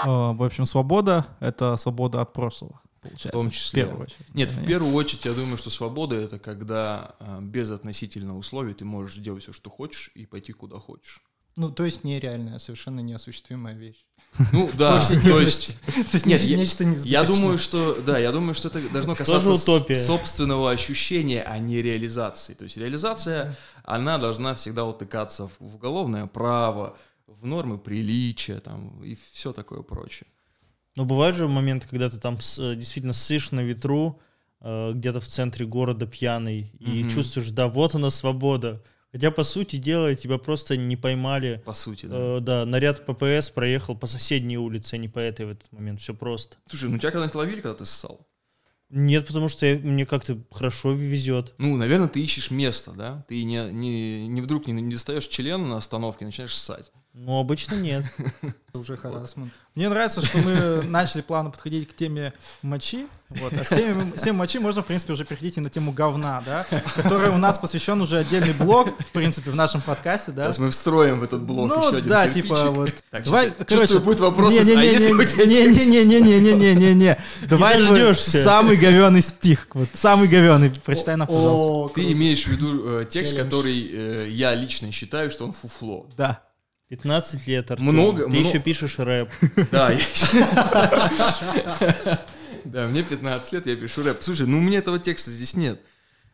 В 0.06 0.44
общем, 0.44 0.66
свобода— 0.66 1.25
это 1.39 1.77
свобода 1.77 2.22
от 2.22 2.34
прошлого, 2.34 2.82
получается. 3.01 3.30
том 3.30 3.50
числе. 3.50 3.84
В 3.84 3.86
первую 3.86 4.04
очередь. 4.04 4.36
Нет, 4.36 4.51
в 4.51 4.66
первую 4.66 4.94
очередь, 4.94 5.25
я 5.25 5.34
думаю, 5.34 5.58
что 5.58 5.70
свобода 5.70 6.16
это 6.16 6.39
когда 6.39 7.16
а, 7.20 7.39
без 7.42 7.72
относительного 7.72 8.38
условия 8.38 8.74
ты 8.74 8.86
можешь 8.86 9.18
делать 9.18 9.44
все, 9.44 9.54
что 9.54 9.70
хочешь, 9.70 10.12
и 10.16 10.25
пойти 10.25 10.54
куда 10.54 10.77
хочешь. 10.77 11.22
Ну, 11.58 11.72
то 11.72 11.86
есть 11.86 12.04
нереальная, 12.04 12.60
совершенно 12.60 13.00
неосуществимая 13.00 13.75
вещь. 13.75 14.06
Ну 14.51 14.70
да, 14.77 15.00
то 15.24 15.39
есть 15.39 15.74
То 15.86 16.13
есть 16.13 16.25
Нет, 16.27 16.44
нечто 16.44 16.84
я 16.84 17.24
думаю, 17.24 17.58
что 17.58 17.96
да, 18.06 18.20
я 18.20 18.32
думаю, 18.32 18.54
что 18.54 18.68
это 18.68 18.88
должно 18.89 19.16
касаться 19.16 19.56
собственного 19.96 20.70
ощущения, 20.70 21.42
а 21.42 21.58
не 21.58 21.82
реализации. 21.82 22.54
То 22.54 22.66
есть 22.66 22.77
реализация, 22.77 23.56
она 23.84 24.20
должна 24.20 24.54
всегда 24.54 24.86
утыкаться 24.86 25.48
в, 25.48 25.54
в 25.60 25.75
уголовное 25.75 26.27
право, 26.27 26.96
в 27.27 27.46
нормы 27.46 27.77
приличия, 27.77 28.60
там 28.60 29.03
и 29.03 29.15
все 29.31 29.53
такое 29.53 29.81
прочее. 29.81 30.27
Но 30.96 31.05
бывают 31.05 31.36
же 31.36 31.48
моменты, 31.48 31.88
когда 31.88 32.10
ты 32.10 32.17
там 32.17 32.39
с- 32.39 32.57
э, 32.60 32.75
действительно 32.75 33.13
сышь 33.13 33.51
на 33.51 33.60
ветру, 33.62 34.19
э, 34.62 34.93
где-то 34.93 35.19
в 35.19 35.27
центре 35.27 35.65
города 35.65 36.07
пьяный, 36.07 36.72
и 36.79 37.01
Мгм. 37.03 37.10
чувствуешь, 37.10 37.51
да, 37.51 37.67
вот 37.67 37.93
она 37.96 38.10
свобода. 38.10 38.81
Хотя, 39.12 39.29
по 39.31 39.43
сути 39.43 39.75
дела, 39.77 40.15
тебя 40.15 40.38
просто 40.38 40.75
не 40.75 40.96
поймали. 40.98 41.62
По 41.65 41.74
сути, 41.74 42.07
да. 42.07 42.15
Э, 42.17 42.39
да, 42.39 42.65
наряд 42.65 43.05
ППС 43.05 43.50
проехал 43.51 43.96
по 43.96 44.07
соседней 44.07 44.57
улице, 44.57 44.96
а 44.96 44.98
не 44.98 45.07
по 45.07 45.19
этой 45.19 45.46
в 45.46 45.50
этот 45.50 45.72
момент. 45.72 46.00
Все 46.01 46.13
просто. 46.13 46.57
Слушай, 46.67 46.89
ну 46.89 46.98
тебя 46.98 47.12
когда-нибудь 47.12 47.36
ловили, 47.36 47.62
когда 47.62 47.75
ты 47.77 47.86
ссал? 47.86 48.27
Нет, 48.89 49.27
потому 49.27 49.48
что 49.50 49.65
я- 49.65 49.77
мне 49.77 50.05
как-то 50.05 50.39
хорошо 50.51 50.93
везет. 50.93 51.53
Ну, 51.57 51.75
наверное, 51.77 52.07
ты 52.07 52.22
ищешь 52.24 52.51
место, 52.51 52.91
да? 52.91 53.25
Ты 53.27 53.43
не, 53.43 53.72
не, 53.72 54.27
не 54.27 54.41
вдруг 54.41 54.65
не, 54.67 54.74
не 54.74 54.91
достаешь 54.91 55.27
член 55.27 55.67
на 55.67 55.77
остановке, 55.77 56.25
начинаешь 56.25 56.55
ссать. 56.55 56.91
Но 57.20 57.40
обычно 57.40 57.74
нет. 57.74 58.06
Это 58.40 58.54
уже 58.80 58.96
харасмент. 58.96 59.52
Мне 59.74 59.90
нравится, 59.90 60.24
что 60.24 60.38
мы 60.38 60.84
начали 60.84 61.22
плавно 61.22 61.50
подходить 61.50 61.90
к 61.90 61.96
теме 61.96 62.32
мочи. 62.62 63.08
Вот. 63.30 63.54
А 63.54 63.64
с 63.64 63.70
темой, 63.70 64.14
с 64.16 64.22
темой 64.22 64.38
мочи 64.38 64.60
можно, 64.60 64.84
в 64.84 64.86
принципе, 64.86 65.14
уже 65.14 65.26
переходить 65.26 65.58
и 65.58 65.60
на 65.60 65.72
тему 65.72 65.92
говна, 65.92 66.44
да, 66.46 66.64
который 66.96 67.30
у 67.30 67.38
нас 67.38 67.58
посвящен 67.58 68.00
уже 68.02 68.20
отдельный 68.20 68.54
блог, 68.54 68.90
в 69.00 69.12
принципе, 69.12 69.50
в 69.50 69.56
нашем 69.56 69.82
подкасте, 69.82 70.32
да. 70.32 70.44
Сейчас 70.44 70.60
мы 70.60 70.70
встроим 70.70 71.20
в 71.20 71.24
этот 71.24 71.42
блок 71.42 71.70
ну, 71.70 71.88
еще 71.88 71.98
один 71.98 72.10
да, 72.10 72.26
кирпичик. 72.28 72.44
типа 72.44 72.70
вот. 72.70 72.94
Так, 73.10 73.24
Давай, 73.24 73.52
чувствую, 73.68 74.02
будет 74.02 74.20
вопрос, 74.20 74.54
не, 74.54 74.60
не, 74.60 74.72
а 74.74 74.76
не, 74.76 74.86
если 74.86 75.08
не, 75.08 75.14
у 75.14 75.24
тебя 75.26 75.46
не, 75.46 75.66
не, 75.66 75.86
не, 75.86 76.06
не, 76.06 76.22
не, 76.22 76.40
не, 76.40 76.54
не, 76.54 76.76
не, 76.76 76.94
не, 76.94 77.18
Давай 77.48 77.80
дождешься. 77.80 78.44
самый 78.44 78.78
говеный 78.78 79.24
стих, 79.24 79.68
вот 79.74 79.90
самый 79.96 80.28
говеный, 80.28 80.70
прочитай 80.70 81.16
нам, 81.16 81.28
пожалуйста. 81.28 81.96
Ты 81.96 82.12
имеешь 82.12 82.44
в 82.44 82.48
виду 82.48 83.00
э, 83.00 83.06
текст, 83.10 83.36
который 83.36 83.90
э, 83.92 84.30
я 84.30 84.54
лично 84.54 84.92
считаю, 84.92 85.32
что 85.32 85.46
он 85.46 85.52
фуфло. 85.52 86.08
Да. 86.16 86.47
15 86.89 87.48
лет, 87.48 87.70
Артем. 87.72 87.86
Много- 87.86 88.24
Ты 88.24 88.29
много- 88.29 88.48
еще 88.48 88.60
пишешь 88.60 88.98
рэп. 89.00 89.29
Да, 89.72 89.91
я... 89.91 90.00
Да, 92.63 92.88
мне 92.88 93.03
15 93.03 93.53
лет, 93.53 93.67
я 93.67 93.75
пишу 93.75 94.03
рэп. 94.03 94.17
Слушай, 94.22 94.48
ну 94.48 94.58
у 94.58 94.62
меня 94.62 94.79
этого 94.79 95.00
текста 95.00 95.32
здесь 95.32 95.56
нет. 95.56 95.79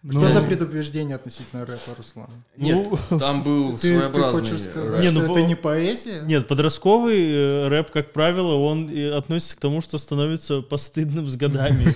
Что 0.10 0.20
Ну, 0.20 0.28
за 0.28 0.42
предупреждение 0.42 1.16
относительно 1.16 1.66
рэпа, 1.66 1.96
Руслан? 1.98 2.30
Нет, 2.58 2.88
там 3.20 3.42
был 3.42 3.76
Ты, 3.78 3.82
ты 3.82 3.88
своеобразный 3.96 4.42
хочешь 4.42 4.62
сказать. 4.64 5.02
Не, 5.02 5.10
что 5.10 5.20
ну, 5.20 5.24
это 5.24 5.34
по- 5.34 5.38
не 5.48 5.56
поэзия? 5.56 6.22
Нет, 6.24 6.48
подростковый 6.48 7.32
э, 7.32 7.68
рэп, 7.70 7.92
как 7.92 8.12
правило, 8.12 8.56
он 8.56 8.92
относится 9.16 9.56
к 9.56 9.60
тому, 9.60 9.82
что 9.82 9.98
становится 9.98 10.62
постыдным 10.62 11.28
с 11.28 11.36
годами. 11.38 11.96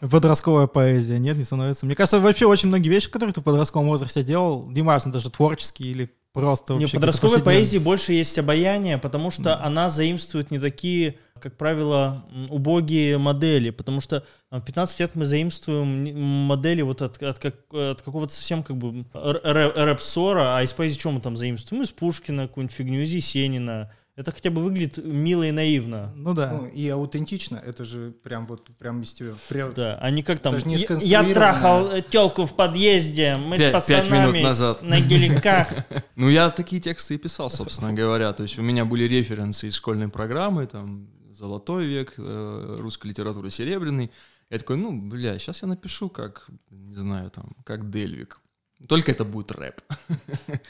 Подростковая 0.00 0.66
поэзия, 0.66 1.18
нет, 1.18 1.36
не 1.36 1.44
становится. 1.44 1.86
Мне 1.86 1.94
кажется, 1.94 2.20
вообще 2.20 2.44
очень 2.46 2.68
многие 2.68 2.88
вещи, 2.90 3.08
которые 3.08 3.32
ты 3.32 3.40
в 3.40 3.44
подростковом 3.44 3.88
возрасте 3.88 4.22
делал, 4.22 4.68
неважно, 4.68 5.12
даже 5.12 5.30
творческие 5.30 5.92
или 5.92 6.10
просто 6.32 6.74
Не, 6.74 6.80
вообще 6.80 6.96
в 6.96 7.00
подростковой 7.00 7.36
поэзии 7.44 7.78
больше 7.78 8.12
есть 8.12 8.38
обаяние, 8.38 8.98
потому 8.98 9.30
что 9.30 9.62
она 9.62 9.90
заимствует 9.90 10.50
не 10.50 10.58
такие, 10.58 11.16
как 11.40 11.56
правило, 11.56 12.24
убогие 12.50 13.18
модели, 13.18 13.70
потому 13.70 14.00
что 14.00 14.24
а, 14.50 14.60
в 14.60 14.64
15 14.64 15.00
лет 15.00 15.14
мы 15.14 15.26
заимствуем 15.26 16.04
не- 16.04 16.12
модели 16.12 16.82
вот 16.82 17.02
от, 17.02 17.22
от, 17.22 17.38
как- 17.38 17.56
от 17.72 18.00
какого-то 18.02 18.32
совсем 18.32 18.62
как 18.62 18.76
бы 18.76 19.04
рэп-сора, 19.12 20.56
а 20.56 20.62
из 20.62 20.72
поэзии 20.72 20.98
что 20.98 21.10
мы 21.10 21.20
там 21.20 21.36
заимствуем? 21.36 21.82
Из 21.82 21.92
Пушкина 21.92 22.48
какую-нибудь 22.48 22.74
фигню, 22.76 23.02
из 23.02 23.12
Есенина. 23.12 23.90
Это 24.14 24.30
хотя 24.30 24.50
бы 24.50 24.62
выглядит 24.62 24.98
мило 25.02 25.42
и 25.42 25.52
наивно. 25.52 26.12
Ну 26.14 26.34
да. 26.34 26.52
Ну, 26.52 26.66
и 26.66 26.86
аутентично, 26.88 27.56
это 27.56 27.82
же 27.84 28.10
прям 28.22 28.46
вот, 28.46 28.66
прям 28.76 29.00
из 29.00 29.14
тебя. 29.14 29.32
прям- 29.48 29.72
Да, 29.72 29.98
а 30.02 30.10
не 30.10 30.22
как 30.22 30.40
там. 30.40 30.54
Не 30.66 30.76
«Я- 30.76 31.22
Я 31.22 31.34
трахал 31.34 32.02
телку 32.10 32.44
в 32.44 32.54
подъезде, 32.54 33.36
мы 33.36 33.56
Пять- 33.56 33.82
с 33.84 33.86
пять 33.86 34.04
минут 34.10 34.18
пацанами 34.20 34.42
назад. 34.42 34.82
на 34.82 35.00
геликах. 35.00 35.68
Ну, 36.16 36.28
я 36.28 36.50
такие 36.50 36.82
тексты 36.82 37.14
и 37.14 37.18
писал, 37.18 37.48
собственно 37.48 37.94
говоря. 37.94 38.32
То 38.34 38.42
есть 38.42 38.58
у 38.58 38.62
меня 38.62 38.84
были 38.84 39.04
референсы 39.04 39.68
из 39.68 39.74
школьной 39.76 40.08
программы, 40.08 40.66
там, 40.66 41.08
«Золотой 41.30 41.86
век», 41.86 42.12
э, 42.18 42.76
русской 42.80 43.06
литературы 43.06 43.48
«Серебряный». 43.50 44.10
Я 44.50 44.58
такой, 44.58 44.76
ну, 44.76 44.92
бля, 44.92 45.38
сейчас 45.38 45.62
я 45.62 45.68
напишу 45.68 46.10
как, 46.10 46.48
не 46.68 46.94
знаю, 46.96 47.30
там, 47.30 47.56
как 47.64 47.88
Дельвик. 47.88 48.40
Только 48.86 49.10
это 49.12 49.24
будет 49.24 49.52
рэп. 49.52 49.80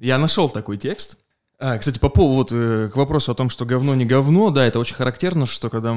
Я 0.00 0.18
нашел 0.18 0.48
такой 0.48 0.76
текст. 0.78 1.16
А, 1.58 1.78
кстати, 1.78 1.98
по 1.98 2.08
поводу, 2.08 2.34
вот, 2.36 2.52
э, 2.52 2.90
к 2.92 2.96
вопросу 2.96 3.32
о 3.32 3.34
том, 3.34 3.48
что 3.48 3.64
говно 3.64 3.94
не 3.94 4.04
говно, 4.04 4.50
да, 4.50 4.66
это 4.66 4.78
очень 4.78 4.96
характерно, 4.96 5.46
что 5.46 5.70
когда 5.70 5.96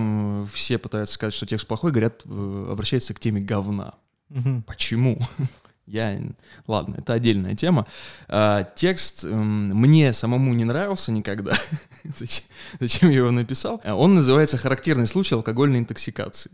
все 0.53 0.77
пытаются 0.77 1.15
сказать, 1.15 1.33
что 1.33 1.45
текст 1.45 1.67
плохой, 1.67 1.91
говорят, 1.91 2.21
э, 2.25 2.67
обращаются 2.71 3.13
к 3.13 3.19
теме 3.19 3.41
говна. 3.41 3.95
Мгм. 4.29 4.63
Почему? 4.63 5.19
Я... 5.87 6.19
Ладно, 6.67 6.95
это 6.97 7.13
отдельная 7.13 7.55
тема. 7.55 7.87
А, 8.27 8.63
текст 8.75 9.23
м, 9.23 9.69
мне 9.69 10.13
самому 10.13 10.53
не 10.53 10.65
нравился 10.65 11.11
никогда. 11.11 11.53
зачем, 12.03 12.45
зачем 12.79 13.09
я 13.09 13.17
его 13.17 13.31
написал? 13.31 13.81
А, 13.83 13.95
Он 13.95 14.13
называется 14.13 14.57
«Характерный 14.57 15.07
случай 15.07 15.33
алкогольной 15.35 15.79
интоксикации». 15.79 16.51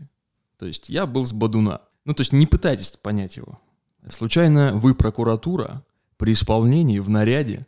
То 0.58 0.66
есть 0.66 0.88
я 0.88 1.04
был 1.06 1.26
с 1.26 1.32
Бадуна. 1.32 1.80
Ну, 2.04 2.14
то 2.14 2.20
есть 2.20 2.32
не 2.32 2.46
пытайтесь 2.46 2.92
понять 2.92 3.36
его. 3.36 3.58
Случайно 4.08 4.72
вы 4.74 4.94
прокуратура 4.94 5.82
при 6.16 6.32
исполнении 6.32 7.00
в 7.00 7.10
наряде, 7.10 7.66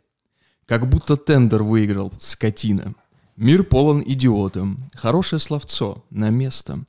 как 0.67 0.87
будто 0.89 1.15
тендер 1.15 1.63
выиграл 1.63 2.13
скотина. 2.19 2.93
Мир 3.37 3.63
полон 3.63 4.03
идиотом. 4.05 4.83
Хорошее 4.93 5.39
словцо. 5.39 6.03
На 6.09 6.29
место. 6.29 6.79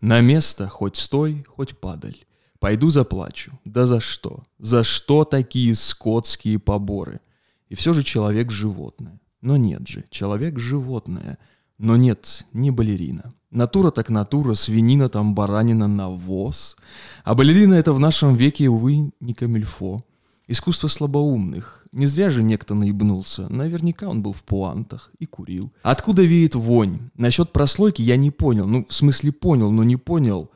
На 0.00 0.20
место 0.20 0.68
хоть 0.68 0.96
стой, 0.96 1.44
хоть 1.46 1.78
падаль. 1.78 2.16
Пойду 2.58 2.90
заплачу. 2.90 3.52
Да 3.64 3.86
за 3.86 4.00
что? 4.00 4.42
За 4.58 4.82
что 4.82 5.24
такие 5.24 5.74
скотские 5.74 6.58
поборы? 6.58 7.20
И 7.68 7.76
все 7.76 7.92
же 7.92 8.02
человек 8.02 8.50
животное. 8.50 9.20
Но 9.40 9.56
нет 9.56 9.86
же, 9.86 10.04
человек 10.10 10.58
животное. 10.58 11.38
Но 11.78 11.96
нет, 11.96 12.44
не 12.52 12.72
балерина. 12.72 13.32
Натура 13.52 13.92
так 13.92 14.10
натура, 14.10 14.54
свинина 14.54 15.08
там 15.08 15.36
баранина, 15.36 15.86
навоз. 15.86 16.76
А 17.22 17.36
балерина 17.36 17.74
это 17.74 17.92
в 17.92 18.00
нашем 18.00 18.34
веке, 18.34 18.68
увы, 18.68 19.12
не 19.20 19.34
камильфо. 19.34 20.04
Искусство 20.48 20.88
слабоумных. 20.88 21.77
Не 21.92 22.06
зря 22.06 22.30
же 22.30 22.42
некто 22.42 22.74
наебнулся. 22.74 23.48
Наверняка 23.52 24.08
он 24.08 24.22
был 24.22 24.32
в 24.32 24.44
пуантах 24.44 25.10
и 25.18 25.26
курил. 25.26 25.72
Откуда 25.82 26.22
веет 26.22 26.54
вонь? 26.54 27.10
Насчет 27.14 27.52
прослойки 27.52 28.02
я 28.02 28.16
не 28.16 28.30
понял. 28.30 28.66
Ну, 28.66 28.86
в 28.88 28.94
смысле 28.94 29.32
понял, 29.32 29.70
но 29.70 29.84
не 29.84 29.96
понял. 29.96 30.50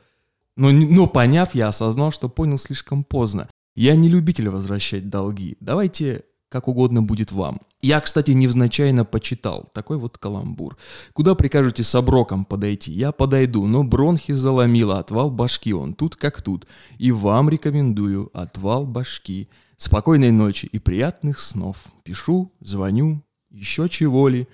Но, 0.55 0.71
но 0.71 1.07
поняв, 1.07 1.55
я 1.55 1.69
осознал, 1.69 2.11
что 2.11 2.29
понял 2.29 2.57
слишком 2.57 3.03
поздно. 3.03 3.49
Я 3.75 3.95
не 3.95 4.09
любитель 4.09 4.49
возвращать 4.49 5.09
долги. 5.09 5.57
Давайте 5.59 6.23
как 6.53 6.67
угодно 6.67 7.01
будет 7.01 7.31
вам. 7.31 7.61
Я, 7.81 7.99
кстати, 7.99 8.29
невзначайно 8.29 9.05
почитал. 9.05 9.69
Такой 9.73 9.97
вот 9.97 10.19
каламбур. 10.19 10.77
Куда 11.13 11.33
прикажете 11.33 11.83
с 11.83 11.95
оброком 11.95 12.45
подойти? 12.45 12.91
Я 12.91 13.11
подойду, 13.11 13.65
но 13.65 13.83
бронхи 13.83 14.33
заломило, 14.33 14.99
отвал 14.99 15.31
башки 15.31 15.73
он 15.73 15.95
тут 15.95 16.15
как 16.15 16.43
тут. 16.43 16.67
И 16.99 17.11
вам 17.11 17.49
рекомендую 17.49 18.29
отвал 18.33 18.85
башки. 18.85 19.49
Спокойной 19.77 20.31
ночи 20.31 20.65
и 20.65 20.79
приятных 20.79 21.39
снов. 21.39 21.77
Пишу, 22.03 22.51
звоню, 22.61 23.21
еще 23.49 23.89
чего 23.89 24.27
ли. 24.27 24.47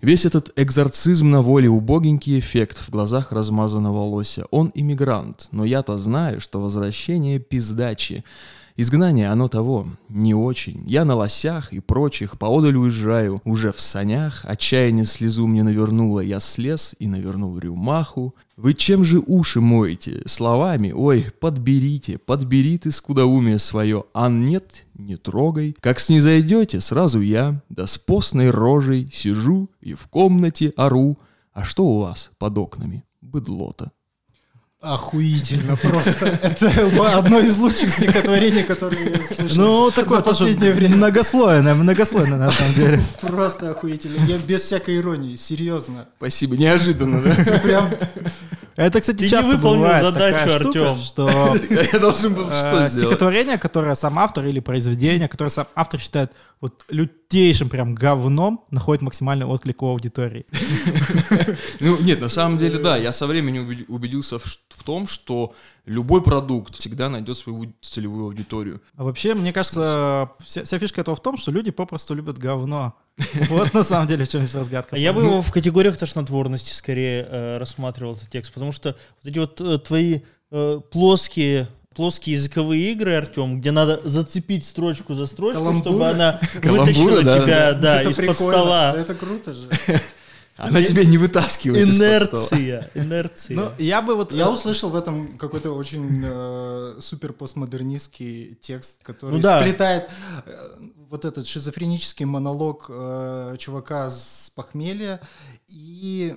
Весь 0.00 0.26
этот 0.26 0.52
экзорцизм 0.56 1.30
на 1.30 1.42
воле, 1.42 1.68
убогенький 1.68 2.38
эффект 2.38 2.78
в 2.78 2.90
глазах 2.90 3.30
размазанного 3.30 3.98
лося. 3.98 4.46
Он 4.50 4.72
иммигрант, 4.74 5.48
но 5.52 5.64
я-то 5.64 5.96
знаю, 5.96 6.40
что 6.40 6.60
возвращение 6.60 7.38
пиздачи. 7.38 8.24
Изгнание 8.74 9.30
оно 9.30 9.48
того, 9.48 9.86
не 10.08 10.34
очень. 10.34 10.82
Я 10.88 11.04
на 11.04 11.14
лосях 11.14 11.72
и 11.72 11.78
прочих 11.78 12.38
поодаль 12.38 12.76
уезжаю, 12.76 13.40
уже 13.44 13.70
в 13.70 13.80
санях, 13.80 14.44
отчаяние 14.44 15.04
слезу 15.04 15.46
мне 15.46 15.62
навернуло, 15.62 16.20
я 16.20 16.40
слез 16.40 16.96
и 16.98 17.06
навернул 17.06 17.56
рюмаху. 17.58 18.34
Вы 18.62 18.74
чем 18.74 19.04
же 19.04 19.18
уши 19.18 19.60
моете? 19.60 20.22
Словами? 20.24 20.92
Ой, 20.92 21.26
подберите, 21.40 22.16
подбери 22.18 22.78
ты 22.78 22.92
скудоумие 22.92 23.58
свое, 23.58 24.04
а 24.14 24.28
нет, 24.28 24.86
не 24.94 25.16
трогай. 25.16 25.74
Как 25.80 25.98
снизойдете, 25.98 26.80
сразу 26.80 27.20
я, 27.20 27.60
да 27.70 27.88
с 27.88 27.98
постной 27.98 28.50
рожей, 28.50 29.10
сижу 29.12 29.68
и 29.80 29.94
в 29.94 30.06
комнате 30.06 30.72
ору. 30.76 31.18
А 31.52 31.64
что 31.64 31.86
у 31.86 31.98
вас 31.98 32.30
под 32.38 32.56
окнами? 32.56 33.02
Быдлота. 33.20 33.90
Охуительно 34.82 35.76
просто. 35.76 36.26
Это 36.42 37.16
одно 37.16 37.38
из 37.38 37.56
лучших 37.56 37.92
стихотворений, 37.92 38.64
которые 38.64 39.12
я 39.12 39.34
слышал 39.34 39.62
Ну, 39.62 39.90
за 39.90 39.94
такое 39.94 40.22
тоже 40.22 40.38
последнее 40.40 40.72
время. 40.72 40.96
многослойное, 40.96 41.74
многослойное 41.74 42.36
на 42.36 42.50
самом 42.50 42.74
деле. 42.74 43.00
Просто 43.20 43.70
охуительно. 43.70 44.20
Я 44.24 44.38
без 44.38 44.62
всякой 44.62 44.96
иронии, 44.98 45.36
серьезно. 45.36 46.08
Спасибо, 46.16 46.56
неожиданно, 46.56 47.22
да? 47.22 47.30
Это 47.30 47.58
прям 47.58 47.90
Это, 48.76 49.00
кстати, 49.00 49.18
Ты 49.18 49.24
не 49.24 49.30
часто 49.30 49.52
выполнил 49.56 49.82
бывает 49.82 50.02
задачу, 50.02 50.38
такая 50.38 50.60
штука, 50.60 50.90
Артём. 50.92 50.98
что 50.98 51.56
Я 51.92 51.98
должен 51.98 52.34
был 52.34 52.48
э, 52.48 52.50
что 52.50 52.88
сделать? 52.88 52.92
стихотворение, 52.92 53.58
которое 53.58 53.94
сам 53.94 54.18
автор 54.18 54.46
или 54.46 54.60
произведение, 54.60 55.28
которое 55.28 55.50
сам 55.50 55.66
автор 55.74 56.00
считает 56.00 56.32
вот 56.60 56.84
лютейшим 56.88 57.68
прям 57.68 57.94
говном, 57.94 58.64
находит 58.70 59.02
максимальный 59.02 59.46
отклик 59.46 59.82
у 59.82 59.86
аудитории. 59.88 60.46
Ну, 61.80 61.98
нет, 62.00 62.20
на 62.20 62.28
самом 62.28 62.58
деле, 62.58 62.78
да, 62.78 62.96
я 62.96 63.12
со 63.12 63.26
временем 63.26 63.68
убед- 63.68 63.84
убедился 63.88 64.38
в 64.38 64.82
том, 64.84 65.06
что 65.06 65.54
любой 65.86 66.22
продукт 66.22 66.76
всегда 66.78 67.08
найдет 67.08 67.36
свою 67.36 67.72
целевую 67.80 68.24
аудиторию. 68.26 68.80
А 68.96 69.04
вообще, 69.04 69.34
мне 69.34 69.52
кажется, 69.52 70.30
вся, 70.40 70.64
вся 70.64 70.78
фишка 70.78 71.00
этого 71.00 71.16
в 71.16 71.20
том, 71.22 71.36
что 71.36 71.50
люди 71.50 71.70
попросту 71.70 72.14
любят 72.14 72.38
говно. 72.38 72.94
Вот 73.48 73.74
на 73.74 73.84
самом 73.84 74.06
деле 74.06 74.24
в 74.24 74.28
чем 74.28 74.42
здесь 74.42 74.54
разгадка. 74.54 74.96
Я 74.96 75.12
бы 75.12 75.22
его 75.22 75.42
в 75.42 75.52
категориях 75.52 75.96
тошнотворности 75.96 76.72
скорее 76.72 77.26
э, 77.28 77.58
рассматривал 77.58 78.12
этот 78.12 78.30
текст, 78.30 78.52
потому 78.52 78.72
что 78.72 78.96
вот 79.22 79.30
эти 79.30 79.38
вот 79.38 79.60
э, 79.60 79.78
твои 79.78 80.20
э, 80.50 80.80
плоские 80.90 81.68
плоские 81.94 82.36
языковые 82.36 82.92
игры, 82.92 83.14
Артем, 83.16 83.60
где 83.60 83.70
надо 83.70 84.00
зацепить 84.04 84.64
строчку 84.64 85.14
за 85.14 85.26
строчку, 85.26 85.74
чтобы 85.74 86.08
она 86.08 86.40
вытащила 86.62 87.22
да, 87.22 87.40
тебя, 87.40 87.72
да, 87.74 88.02
из-под 88.02 88.36
стола. 88.36 88.92
Да, 88.94 89.00
Это 89.00 89.14
круто 89.14 89.52
же. 89.52 89.68
Она 90.56 90.82
тебя 90.82 91.04
не 91.04 91.18
вытаскивает 91.18 91.88
из-под 91.88 92.38
стола. 92.38 92.50
Инерция, 92.52 92.90
инерция. 92.94 93.56
Ну, 93.56 93.72
я 93.78 94.00
бы 94.02 94.14
вот... 94.14 94.32
Я 94.32 94.50
услышал 94.50 94.90
в 94.90 94.96
этом 94.96 95.36
какой-то 95.38 95.72
очень 95.72 96.22
э, 96.24 96.96
супер 97.00 97.32
постмодернистский 97.32 98.56
текст, 98.60 99.02
который 99.02 99.32
Ну 99.32 99.38
да. 99.38 99.60
сплетает 99.60 100.08
вот 101.12 101.26
этот 101.26 101.46
шизофренический 101.46 102.24
монолог 102.24 102.86
э, 102.88 103.56
чувака 103.58 104.08
с 104.08 104.50
похмелья 104.56 105.20
и 105.68 106.34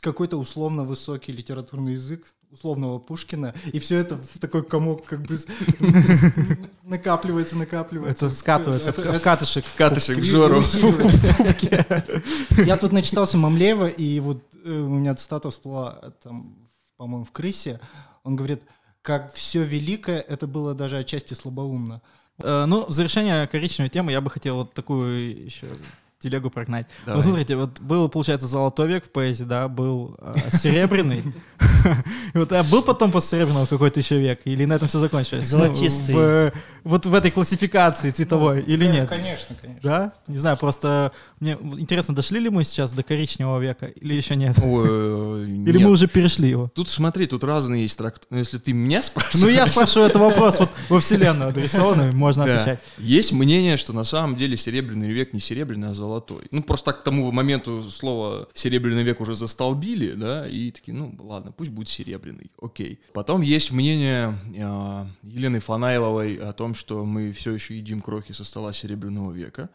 какой-то 0.00 0.38
условно 0.38 0.84
высокий 0.84 1.30
литературный 1.30 1.92
язык 1.92 2.24
условного 2.50 2.98
Пушкина, 2.98 3.52
и 3.72 3.78
все 3.80 3.98
это 3.98 4.16
в 4.16 4.38
такой 4.38 4.62
комок 4.64 5.04
как 5.04 5.20
бы 5.26 5.36
накапливается, 6.82 7.56
накапливается. 7.58 8.26
Это 8.26 8.34
скатывается 8.34 8.92
в- 8.92 8.98
Это- 8.98 9.02
в 9.10 9.14
это- 9.14 9.20
катышек. 9.20 9.64
Катышек 9.76 10.16
в 10.16 10.20
и 10.20 10.22
жору. 10.22 10.58
усиливается. 10.60 12.22
Я 12.64 12.76
тут 12.78 12.92
начитался 12.92 13.36
Мамлеева, 13.36 13.88
и 13.88 14.20
вот 14.20 14.42
э, 14.64 14.70
у 14.70 14.88
меня 14.88 15.14
цитата 15.16 15.50
всплыла, 15.50 15.98
э, 16.02 16.10
там, 16.22 16.56
по-моему, 16.96 17.24
в 17.24 17.32
«Крысе». 17.32 17.78
Он 18.22 18.36
говорит, 18.36 18.62
как 19.02 19.34
все 19.34 19.62
великое, 19.64 20.20
это 20.20 20.46
было 20.46 20.74
даже 20.74 20.96
отчасти 20.96 21.34
слабоумно. 21.34 22.00
Э, 22.38 22.64
Ну, 22.66 22.84
в 22.86 22.92
завершение 22.92 23.46
коричневой 23.46 23.90
темы 23.90 24.12
я 24.12 24.20
бы 24.20 24.30
хотел 24.30 24.56
вот 24.56 24.72
такую 24.74 25.44
еще 25.44 25.66
телегу 26.18 26.50
прогнать. 26.50 26.86
Давай. 27.04 27.16
Вот 27.16 27.24
смотрите, 27.24 27.56
вот 27.56 27.80
был, 27.80 28.08
получается, 28.08 28.46
золотой 28.46 28.88
век 28.88 29.04
в 29.06 29.10
поэзии, 29.10 29.44
да, 29.44 29.68
был 29.68 30.16
э, 30.18 30.50
серебряный. 30.50 31.22
Вот, 32.32 32.50
а 32.52 32.62
был 32.62 32.82
потом 32.82 33.12
после 33.12 33.38
серебряного 33.38 33.66
какой-то 33.66 34.00
еще 34.00 34.18
век? 34.18 34.40
Или 34.44 34.64
на 34.64 34.74
этом 34.74 34.88
все 34.88 34.98
закончилось? 34.98 35.52
Ну, 35.52 35.58
Золотистый. 35.58 36.52
Вот 36.82 37.06
в 37.06 37.14
этой 37.14 37.30
классификации 37.30 38.10
цветовой 38.10 38.62
или 38.62 38.86
Да, 38.86 38.92
нет? 38.92 39.08
Конечно, 39.08 39.56
конечно. 39.60 39.80
Да? 39.82 40.12
Не 40.26 40.36
знаю, 40.36 40.56
просто 40.56 41.12
мне 41.40 41.58
интересно, 41.76 42.14
дошли 42.14 42.40
ли 42.40 42.50
мы 42.50 42.64
сейчас 42.64 42.92
до 42.92 43.02
коричневого 43.02 43.60
века 43.60 43.86
или 43.86 44.14
еще 44.14 44.36
нет? 44.36 44.58
Э, 44.58 45.44
Или 45.66 45.78
мы 45.78 45.90
уже 45.90 46.08
перешли 46.08 46.48
его? 46.48 46.70
Тут 46.74 46.88
смотри, 46.88 47.26
тут 47.26 47.44
разные 47.44 47.82
есть 47.82 47.98
тракт. 47.98 48.24
Ну, 48.30 48.38
если 48.38 48.58
ты 48.58 48.72
меня 48.72 49.02
спрашиваешь... 49.02 49.42
Ну, 49.42 49.48
я 49.48 49.66
спрашиваю, 49.66 50.08
это 50.08 50.18
вопрос 50.18 50.60
вот 50.60 50.70
во 50.88 51.00
вселенную 51.00 51.50
адресованный, 51.50 52.12
можно 52.12 52.44
отвечать. 52.44 52.80
Есть 52.98 53.32
мнение, 53.32 53.76
что 53.76 53.92
на 53.92 54.04
самом 54.04 54.36
деле 54.36 54.56
серебряный 54.56 55.10
век 55.10 55.32
не 55.32 55.40
серебряный, 55.40 55.88
а 55.88 55.94
золотой. 55.94 56.13
Ну, 56.50 56.62
просто 56.62 56.92
так 56.92 57.00
к 57.00 57.04
тому 57.04 57.30
моменту 57.32 57.82
слово 57.82 58.48
серебряный 58.54 59.02
век 59.02 59.20
уже 59.20 59.34
застолбили, 59.34 60.12
да, 60.12 60.46
и 60.48 60.70
такие, 60.70 60.94
ну, 60.94 61.14
ладно, 61.18 61.52
пусть 61.52 61.70
будет 61.70 61.88
серебряный, 61.88 62.50
окей. 62.60 63.00
Потом 63.12 63.42
есть 63.42 63.72
мнение 63.72 64.38
э, 64.54 65.06
Елены 65.22 65.60
Фанайловой 65.60 66.36
о 66.36 66.52
том, 66.52 66.74
что 66.74 67.04
мы 67.04 67.32
все 67.32 67.52
еще 67.52 67.76
едим 67.76 68.00
крохи 68.00 68.32
со 68.32 68.44
стола 68.44 68.72
серебряного 68.72 69.32
века. 69.32 69.70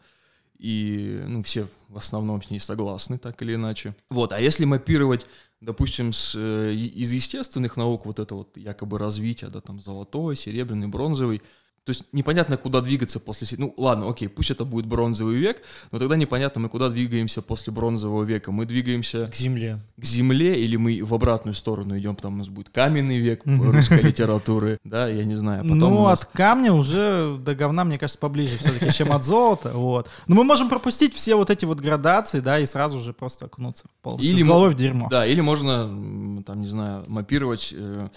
И, 0.57 1.23
ну, 1.25 1.41
все 1.41 1.67
в 1.87 1.97
основном 1.97 2.41
с 2.41 2.49
ней 2.49 2.59
согласны, 2.59 3.17
так 3.17 3.41
или 3.41 3.55
иначе. 3.55 3.95
Вот, 4.09 4.33
а 4.33 4.41
если 4.41 4.65
мапировать, 4.65 5.25
допустим, 5.61 6.11
с, 6.11 6.35
э, 6.35 6.73
из 6.73 7.13
естественных 7.13 7.77
наук 7.77 8.05
вот 8.05 8.19
это 8.19 8.35
вот 8.35 8.57
якобы 8.57 8.99
развитие, 8.99 9.49
да, 9.49 9.61
там, 9.61 9.79
золотой, 9.79 10.35
серебряный, 10.35 10.87
бронзовый, 10.87 11.41
то 11.83 11.91
есть 11.91 12.05
непонятно, 12.11 12.57
куда 12.57 12.81
двигаться 12.81 13.19
после... 13.19 13.47
Ну, 13.57 13.73
ладно, 13.77 14.09
окей, 14.09 14.27
пусть 14.27 14.51
это 14.51 14.65
будет 14.65 14.85
бронзовый 14.85 15.37
век, 15.37 15.61
но 15.91 15.99
тогда 15.99 16.15
непонятно, 16.15 16.61
мы 16.61 16.69
куда 16.69 16.89
двигаемся 16.89 17.41
после 17.41 17.73
бронзового 17.73 18.23
века. 18.23 18.51
Мы 18.51 18.65
двигаемся 18.65 19.27
К 19.27 19.35
земле. 19.35 19.79
к 19.97 20.05
земле 20.05 20.59
или 20.61 20.75
мы 20.75 21.03
в 21.03 21.13
обратную 21.13 21.55
сторону 21.55 21.97
идем, 21.97 22.15
там 22.15 22.35
у 22.35 22.37
нас 22.37 22.49
будет 22.49 22.69
каменный 22.69 23.17
век 23.17 23.41
русской 23.45 24.01
литературы, 24.01 24.77
да, 24.83 25.07
я 25.07 25.23
не 25.23 25.35
знаю. 25.35 25.63
Потом 25.63 25.79
ну, 25.79 26.03
нас- 26.05 26.23
от 26.23 26.29
камня 26.29 26.73
уже 26.73 27.37
до 27.39 27.55
говна, 27.55 27.83
мне 27.83 27.97
кажется, 27.97 28.19
поближе 28.19 28.57
все-таки, 28.57 28.91
чем 28.91 29.11
от 29.11 29.23
золота. 29.23 29.71
Вот. 29.73 30.09
Но 30.27 30.35
мы 30.35 30.43
можем 30.43 30.69
пропустить 30.69 31.13
все 31.15 31.35
вот 31.35 31.49
эти 31.49 31.65
вот 31.65 31.79
градации, 31.79 32.39
да, 32.39 32.59
и 32.59 32.65
сразу 32.65 32.99
же 32.99 33.13
просто 33.13 33.45
окунуться 33.45 33.85
полностью 34.01 34.35
Или 34.35 34.43
головой 34.43 34.69
в 34.69 34.75
дерьмо. 34.75 35.07
Да, 35.09 35.25
или 35.25 35.41
можно, 35.41 36.43
там, 36.45 36.61
не 36.61 36.67
знаю, 36.67 37.03
мапировать 37.07 37.73
э, 37.75 38.09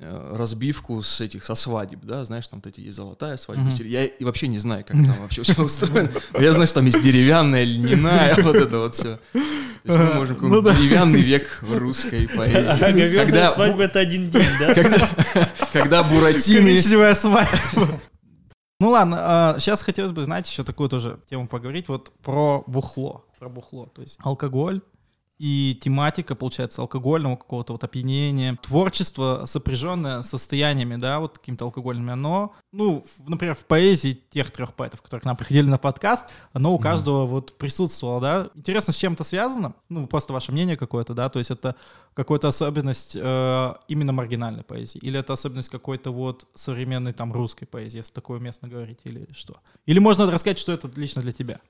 разбивку 0.00 1.02
с 1.02 1.20
этих, 1.20 1.44
со 1.44 1.54
свадеб, 1.54 2.00
да, 2.02 2.24
знаешь, 2.24 2.46
там 2.48 2.60
эти 2.64 2.80
есть 2.80 2.96
золотая 2.96 3.36
свадьба, 3.36 3.70
сер- 3.70 3.86
я 3.86 4.04
и 4.04 4.24
вообще 4.24 4.48
не 4.48 4.58
знаю, 4.58 4.84
как 4.84 4.96
там 4.96 5.14
вообще 5.22 5.42
все 5.42 5.62
устроено. 5.62 6.10
Я 6.38 6.52
знаю, 6.52 6.66
что 6.66 6.76
там 6.76 6.86
есть 6.86 7.00
деревянная, 7.02 7.64
льняная, 7.64 8.34
вот 8.42 8.56
это 8.56 8.78
вот 8.78 8.94
все. 8.94 9.18
То 9.32 9.92
есть 9.92 9.98
мы 9.98 10.14
можем 10.14 10.36
Ну 10.40 10.62
какой-нибудь 10.62 10.76
деревянный 10.82 11.20
век 11.20 11.62
русской 11.62 12.26
А 12.32 12.36
поэзии. 12.36 12.78
говёная 12.80 13.24
Когда, 13.24 13.50
свадьба 13.50 13.82
это 13.84 13.98
один 14.00 14.30
день, 14.30 14.48
да? 14.58 14.74
когда 15.72 16.02
Буратино... 16.02 16.66
Коричневая 16.66 17.14
свадьба. 17.14 18.00
Ну 18.80 18.88
ладно, 18.90 19.56
сейчас 19.58 19.82
хотелось 19.82 20.12
бы, 20.12 20.24
знаете, 20.24 20.50
еще 20.50 20.64
такую 20.64 20.88
тоже 20.88 21.20
тему 21.30 21.46
поговорить, 21.46 21.88
вот 21.88 22.10
про 22.22 22.64
бухло, 22.66 23.24
про 23.38 23.48
бухло, 23.48 23.86
то 23.94 24.02
есть 24.02 24.18
алкоголь 24.22 24.80
и 25.38 25.78
тематика, 25.82 26.34
получается, 26.34 26.80
алкогольного 26.82 27.36
какого-то 27.36 27.72
вот 27.72 27.82
опьянения, 27.84 28.56
творчество, 28.62 29.44
сопряженное 29.46 30.22
с 30.22 30.28
состояниями, 30.30 30.96
да, 30.96 31.18
вот 31.18 31.38
какими-то 31.38 31.64
алкогольными, 31.64 32.12
оно, 32.12 32.52
ну, 32.72 33.04
в- 33.18 33.28
например, 33.28 33.54
в 33.54 33.64
поэзии 33.64 34.12
тех 34.30 34.50
трех 34.50 34.74
поэтов, 34.74 35.02
которые 35.02 35.22
к 35.22 35.24
нам 35.24 35.36
приходили 35.36 35.66
на 35.66 35.78
подкаст, 35.78 36.26
оно 36.52 36.72
у 36.74 36.78
каждого 36.78 37.26
вот 37.26 37.58
присутствовало, 37.58 38.20
да. 38.20 38.50
Интересно, 38.54 38.92
с 38.92 38.96
чем 38.96 39.14
это 39.14 39.24
связано? 39.24 39.74
Ну, 39.88 40.06
просто 40.06 40.32
ваше 40.32 40.52
мнение 40.52 40.76
какое-то, 40.76 41.14
да, 41.14 41.28
то 41.28 41.38
есть 41.40 41.50
это 41.50 41.74
какая-то 42.14 42.48
особенность 42.48 43.16
э, 43.20 43.74
именно 43.88 44.12
маргинальной 44.12 44.62
поэзии, 44.62 44.98
или 44.98 45.18
это 45.18 45.32
особенность 45.32 45.68
какой-то 45.68 46.12
вот 46.12 46.46
современной 46.54 47.12
там 47.12 47.32
русской 47.32 47.66
поэзии, 47.66 47.98
если 47.98 48.12
такое 48.12 48.38
уместно 48.38 48.68
говорить, 48.68 49.00
или 49.04 49.26
что? 49.32 49.56
Или 49.86 49.98
можно 49.98 50.30
рассказать, 50.30 50.58
что 50.60 50.72
это 50.72 50.88
лично 50.94 51.22
для 51.22 51.32
тебя? 51.32 51.60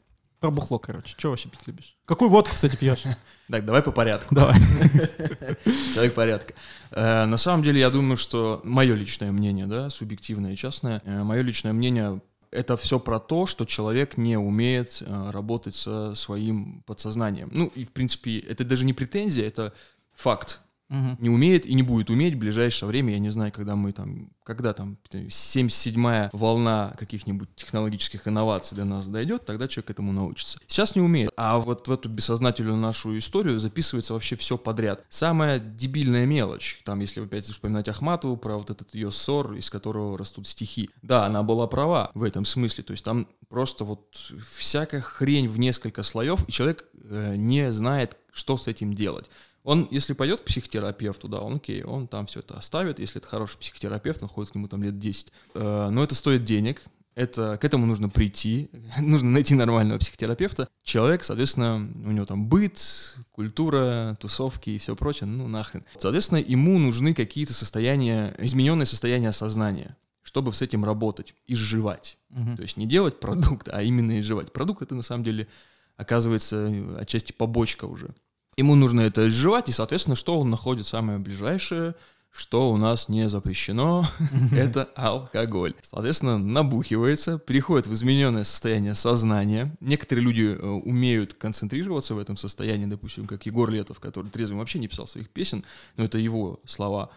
Про 0.45 0.51
бухло, 0.51 0.79
короче. 0.79 1.15
Что 1.17 1.31
вообще 1.31 1.49
пить 1.49 1.67
любишь? 1.67 1.97
Какую 2.05 2.29
водку, 2.29 2.55
кстати, 2.55 2.77
пьешь? 2.77 3.05
Так, 3.51 3.65
давай 3.65 3.81
по 3.81 3.93
порядку. 3.93 4.35
Давай. 4.35 4.55
Человек 5.95 6.13
порядка. 6.13 6.53
Э, 6.91 7.25
На 7.25 7.39
самом 7.39 7.63
деле, 7.63 7.81
я 7.81 7.89
думаю, 7.89 8.19
что 8.19 8.61
мое 8.63 8.95
личное 8.95 9.33
мнение, 9.33 9.65
да, 9.65 9.89
субъективное 9.89 10.53
и 10.53 10.57
частное, 10.57 11.01
мое 11.07 11.41
личное 11.41 11.73
мнение 11.73 12.21
это 12.51 12.77
все 12.77 13.01
про 13.01 13.21
то, 13.21 13.47
что 13.47 13.65
человек 13.65 14.19
не 14.19 14.37
умеет 14.37 15.01
э, 15.01 15.31
работать 15.31 15.75
со 15.77 16.15
своим 16.15 16.83
подсознанием. 16.87 17.49
Ну, 17.51 17.73
и, 17.75 17.87
в 17.87 17.93
принципе, 17.93 18.39
это 18.41 18.65
даже 18.65 18.85
не 18.85 18.93
претензия, 18.93 19.47
это 19.47 19.73
факт. 20.13 20.61
Мгм. 20.89 21.17
Не 21.19 21.31
умеет 21.31 21.67
и 21.67 21.75
не 21.75 21.83
будет 21.83 22.11
уметь 22.11 22.35
в 22.35 22.39
ближайшее 22.39 22.89
время. 22.89 23.13
Я 23.13 23.19
не 23.19 23.31
знаю, 23.31 23.53
когда 23.53 23.75
мы 23.75 23.93
там, 23.93 24.31
когда 24.45 24.73
там 24.75 24.99
77-я 25.11 26.31
волна 26.33 26.95
каких-нибудь 26.99 27.49
технологических 27.57 28.29
инноваций 28.29 28.77
до 28.77 28.85
нас 28.85 29.09
дойдет, 29.09 29.47
тогда 29.47 29.67
человек 29.67 29.91
этому 29.91 30.13
научится. 30.13 30.59
Сейчас 30.67 30.95
не 30.95 31.01
умеет. 31.01 31.31
А 31.37 31.59
вот 31.59 31.89
в 31.89 31.93
эту 31.93 32.09
бессознательную 32.09 32.77
нашу 32.77 33.17
историю 33.19 33.59
записывается 33.59 34.13
вообще 34.13 34.37
все 34.37 34.59
подряд. 34.59 35.05
Самая 35.09 35.59
дебильная 35.59 36.27
мелочь. 36.27 36.81
Там, 36.85 37.01
если 37.01 37.23
опять 37.23 37.45
вспоминать 37.45 37.89
Ахматову 37.89 38.37
про 38.37 38.59
вот 38.59 38.71
этот 38.71 38.95
ее 38.95 39.11
ссор, 39.11 39.55
из 39.55 39.71
которого 39.71 40.19
растут 40.19 40.47
стихи. 40.47 40.91
Да, 41.03 41.25
она 41.25 41.43
была 41.43 41.67
права 41.67 42.11
в 42.15 42.23
этом 42.23 42.45
смысле. 42.45 42.85
То 42.85 42.91
есть 42.93 43.05
там 43.05 43.27
просто 43.49 43.85
вот 43.85 44.33
всякая 44.51 45.01
хрень 45.01 45.49
в 45.49 45.59
несколько 45.59 46.03
слоев, 46.03 46.47
и 46.49 46.53
человек 46.53 46.85
э, 46.95 47.37
не 47.37 47.73
знает, 47.73 48.17
что 48.33 48.59
с 48.59 48.67
этим 48.67 48.93
делать. 48.93 49.31
Он, 49.65 49.89
если 49.91 50.13
пойдет 50.13 50.41
к 50.41 50.45
психотерапевту, 50.45 51.27
да, 51.27 51.41
он 51.41 51.57
окей, 51.57 51.83
он 51.83 52.07
там 52.07 52.27
все 52.27 52.41
это 52.41 52.55
оставит, 52.55 52.99
если 52.99 53.21
это 53.21 53.27
хороший 53.27 53.59
психотерапевт, 53.59 54.23
он 54.23 54.29
ходит 54.29 54.53
к 54.53 54.55
нему 54.55 54.69
там 54.69 54.83
лет 54.83 54.99
10. 54.99 55.33
Э, 55.55 55.89
но 55.91 56.05
это 56.05 56.15
стоит 56.15 56.45
денег, 56.45 56.83
это, 57.15 57.57
к 57.57 57.65
этому 57.65 57.87
нужно 57.87 58.11
прийти, 58.11 58.69
нужно 59.01 59.31
найти 59.31 59.55
нормального 59.55 59.99
психотерапевта. 59.99 60.69
Человек, 60.83 61.25
соответственно, 61.25 61.77
у 61.77 62.11
него 62.11 62.27
там 62.27 62.47
быт, 62.47 63.17
культура, 63.31 64.19
тусовки 64.21 64.71
и 64.71 64.79
все 64.79 64.95
прочее, 64.95 65.27
ну 65.27 65.49
нахрен. 65.49 65.85
Соответственно, 65.99 66.39
ему 66.39 66.79
нужны 66.79 67.15
какие-то 67.15 67.55
состояния, 67.55 68.35
измененные 68.39 68.87
состояния 68.87 69.33
сознания, 69.33 69.97
чтобы 70.23 70.53
с 70.53 70.61
этим 70.61 70.85
работать, 70.85 71.35
изживать. 71.47 72.19
Мгм. 72.29 72.57
То 72.57 72.63
есть 72.63 72.77
не 72.77 72.87
делать 72.87 73.19
продукт, 73.19 73.69
а 73.73 73.83
именно 73.83 74.21
изживать. 74.21 74.53
Продукт 74.53 74.83
это 74.83 74.95
на 74.95 75.03
самом 75.03 75.25
деле 75.25 75.49
оказывается 75.97 76.71
отчасти 76.99 77.33
побочка 77.33 77.85
уже. 77.85 78.15
Ему 78.57 78.75
нужно 78.75 79.01
это 79.03 79.29
изживать, 79.29 79.69
и, 79.69 79.73
соответственно, 79.73 80.17
что 80.17 80.39
он 80.39 80.51
находит 80.51 80.87
самое 80.87 81.19
ближайшее, 81.19 81.95
что 82.31 82.71
у 82.73 82.77
нас 82.77 83.09
не 83.09 83.29
запрещено, 83.29 84.07
это 84.53 84.89
алкоголь. 84.97 85.75
Соответственно, 85.83 86.37
набухивается, 86.39 87.39
переходит 87.39 87.87
в 87.87 87.93
измененное 87.93 88.45
состояние 88.45 88.95
сознания. 88.95 89.75
Некоторые 89.81 90.25
люди 90.25 90.57
э, 90.59 90.67
умеют 90.67 91.35
концентрироваться 91.35 92.15
в 92.15 92.19
этом 92.19 92.37
состоянии, 92.37 92.87
допустим, 92.87 93.27
как 93.27 93.47
Егор 93.47 93.71
Летов, 93.71 94.01
который 94.01 94.31
трезвым 94.31 94.59
вообще 94.59 94.81
не 94.81 94.89
писал 94.89 95.07
своих 95.07 95.31
песен, 95.31 95.65
но 95.97 96.05
это 96.05 96.19
его 96.19 96.61
слова. 96.65 97.11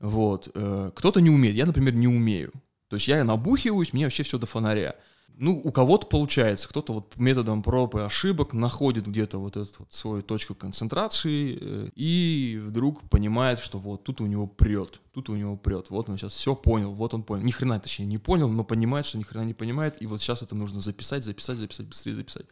Вот. 0.00 0.48
э, 0.54 0.90
Кто-то 0.94 1.20
не 1.20 1.30
умеет. 1.30 1.54
Я, 1.54 1.66
например, 1.66 1.94
не 1.94 2.08
умею. 2.08 2.52
То 2.88 2.96
есть 2.96 3.08
я 3.08 3.22
набухиваюсь, 3.24 3.92
мне 3.92 4.04
вообще 4.04 4.22
все 4.22 4.38
до 4.38 4.46
фонаря. 4.46 4.94
Ну, 5.38 5.60
у 5.62 5.70
кого-то 5.70 6.06
получается, 6.06 6.66
кто-то 6.66 6.94
вот 6.94 7.16
методом 7.16 7.62
проб 7.62 7.94
и 7.94 8.00
ошибок 8.00 8.54
находит 8.54 9.06
где-то 9.06 9.36
вот 9.36 9.58
эту 9.58 9.70
вот 9.80 9.92
свою 9.92 10.22
точку 10.22 10.54
концентрации 10.54 11.58
э, 11.60 11.90
и 11.94 12.58
вдруг 12.64 13.02
понимает, 13.10 13.58
что 13.58 13.78
вот 13.78 14.02
тут 14.02 14.22
у 14.22 14.26
него 14.26 14.46
прет, 14.46 15.00
тут 15.12 15.28
у 15.28 15.36
него 15.36 15.58
прет, 15.58 15.90
вот 15.90 16.08
он 16.08 16.16
сейчас 16.16 16.32
все 16.32 16.54
понял, 16.54 16.94
вот 16.94 17.12
он 17.12 17.22
понял. 17.22 17.44
Ни 17.44 17.50
хрена, 17.50 17.78
точнее, 17.78 18.06
не 18.06 18.16
понял, 18.16 18.48
но 18.48 18.64
понимает, 18.64 19.04
что 19.04 19.18
ни 19.18 19.24
хрена 19.24 19.44
не 19.44 19.52
понимает, 19.52 20.00
и 20.00 20.06
вот 20.06 20.22
сейчас 20.22 20.40
это 20.40 20.54
нужно 20.54 20.80
записать, 20.80 21.22
записать, 21.22 21.58
записать, 21.58 21.86
быстрее 21.86 22.14
записать. 22.14 22.46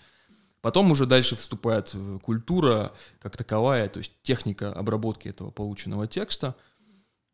Потом 0.60 0.90
уже 0.90 1.06
дальше 1.06 1.36
вступает 1.36 1.90
э, 1.94 2.18
культура 2.22 2.92
как 3.18 3.36
таковая, 3.38 3.88
то 3.88 3.98
есть 3.98 4.12
техника 4.22 4.70
обработки 4.70 5.28
этого 5.28 5.50
полученного 5.50 6.06
текста 6.06 6.54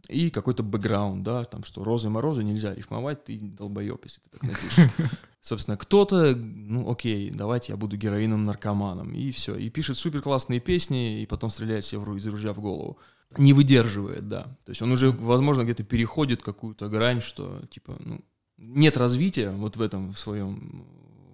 и 0.09 0.31
какой-то 0.31 0.63
бэкграунд, 0.63 1.23
да, 1.23 1.45
там 1.45 1.65
что 1.65 1.85
розы 1.85 2.09
и 2.09 2.11
морозы 2.11 2.43
нельзя 2.43 2.75
рифмовать, 2.75 3.25
ты 3.25 3.39
долбоеб, 3.39 4.05
если 4.05 4.21
ты 4.21 4.31
так 4.31 4.43
напишешь. 4.43 4.91
Собственно, 5.41 5.77
кто-то, 5.77 6.35
ну 6.35 6.91
окей, 6.91 7.31
давайте 7.31 7.73
я 7.73 7.77
буду 7.77 7.97
героином 7.97 8.45
наркоманом, 8.45 9.13
и 9.13 9.31
все, 9.31 9.57
и 9.57 9.71
пишет 9.71 9.97
супер 9.97 10.21
классные 10.21 10.61
песни, 10.61 11.23
и 11.23 11.27
потом 11.27 11.51
стреляет 11.51 11.85
себе 11.85 12.01
в 12.01 12.05
ру- 12.05 12.17
из 12.17 12.27
ружья 12.27 12.53
в 12.53 12.61
голову. 12.61 12.99
Не 13.39 13.53
выдерживает, 13.53 14.29
да. 14.29 14.43
То 14.65 14.71
есть 14.71 14.83
он 14.83 14.91
уже, 14.93 15.13
возможно, 15.13 15.63
где-то 15.63 15.85
переходит 15.85 16.43
какую-то 16.43 16.89
грань, 16.89 17.21
что, 17.21 17.63
типа, 17.71 17.97
ну, 18.01 18.21
нет 18.59 18.97
развития 18.97 19.51
вот 19.51 19.77
в 19.77 19.83
этом, 19.83 20.13
в 20.13 20.19
своем 20.19 20.85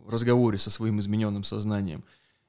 разговоре 0.07 0.59
со 0.59 0.71
своим 0.71 1.01
измененным 1.01 1.43
сознанием. 1.43 2.05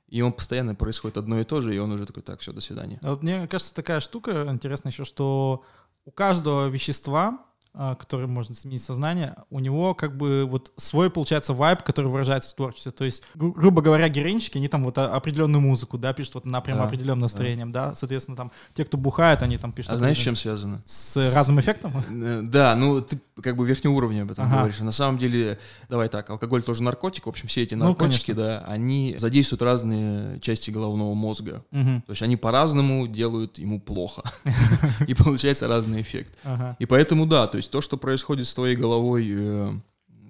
И 0.07 0.21
он 0.21 0.31
постоянно 0.31 0.73
происходит 0.73 1.17
одно 1.17 1.39
и 1.39 1.43
то 1.43 1.61
же, 1.61 1.75
и 1.75 1.79
он 1.79 1.91
уже 1.91 2.05
такой, 2.05 2.23
так, 2.23 2.39
все, 2.39 2.53
до 2.53 2.61
свидания. 2.61 2.99
А 3.03 3.11
Вот 3.11 3.23
мне 3.23 3.47
кажется, 3.47 3.73
такая 3.73 3.99
штука 3.99 4.45
интересная 4.49 4.91
еще, 4.91 5.03
что 5.03 5.63
у 6.05 6.11
каждого 6.11 6.67
вещества, 6.67 7.45
а, 7.79 7.95
которое 7.95 8.25
можно 8.27 8.55
сменить 8.55 8.81
сознание, 8.81 9.35
у 9.51 9.59
него 9.59 9.93
как 9.93 10.17
бы 10.17 10.45
вот 10.45 10.71
свой, 10.77 11.09
получается, 11.11 11.53
вайб, 11.53 11.83
который 11.83 12.07
выражается 12.07 12.49
в 12.49 12.53
творчестве. 12.55 12.91
То 12.91 13.03
есть, 13.05 13.23
гру- 13.35 13.53
грубо 13.53 13.81
говоря, 13.83 14.09
героинщики, 14.09 14.57
они 14.57 14.67
там 14.67 14.83
вот 14.83 14.97
а- 14.97 15.13
определенную 15.15 15.61
музыку, 15.61 15.97
да, 15.97 16.11
пишут 16.13 16.33
вот 16.35 16.45
на 16.45 16.59
прям 16.61 16.77
Да, 16.79 16.85
определенным 16.85 17.19
настроением, 17.19 17.71
да. 17.71 17.93
Соответственно, 17.93 18.35
там 18.35 18.51
те, 18.73 18.83
кто 18.83 18.97
бухает, 18.97 19.43
они 19.43 19.57
там 19.59 19.71
пишут... 19.71 19.91
А 19.93 19.97
знаешь, 19.97 20.17
с 20.17 20.21
чем 20.21 20.35
связано? 20.35 20.81
С 20.85 21.15
разным 21.35 21.59
эффектом? 21.59 21.93
Э, 22.09 22.41
Да, 22.43 22.75
ну 22.75 22.99
ты 23.01 23.19
как 23.43 23.55
бы 23.55 23.65
верхнего 23.67 23.93
уровня 23.93 24.23
об 24.23 24.31
этом 24.31 24.45
Ага. 24.47 24.57
говоришь. 24.57 24.81
А 24.81 24.83
на 24.83 24.91
самом 24.91 25.19
деле, 25.19 25.59
давай 25.89 26.09
так, 26.09 26.27
алкоголь 26.31 26.63
тоже 26.63 26.81
наркотик. 26.81 27.27
В 27.27 27.29
общем, 27.29 27.47
все 27.47 27.61
эти 27.61 27.75
Ну, 27.75 27.85
наркотики, 27.85 28.31
да, 28.31 28.63
они 28.67 29.15
задействуют 29.19 29.61
разные 29.61 30.39
части 30.39 30.71
головного 30.71 31.13
мозга. 31.13 31.63
Мгм. 31.69 32.01
То 32.01 32.11
есть 32.13 32.23
они 32.23 32.35
по-разному 32.37 33.07
делают 33.07 33.59
ему 33.59 33.79
плохо. 33.79 34.23
И 35.07 35.13
получается 35.13 35.67
разный 35.67 36.01
эффект. 36.01 36.33
И 36.79 36.85
поэтому 36.87 37.25
да, 37.27 37.45
то 37.47 37.57
есть 37.57 37.66
то, 37.67 37.81
что 37.81 37.97
происходит 37.97 38.47
с 38.47 38.53
твоей 38.53 38.75
головой, 38.75 39.27
э, 39.29 39.73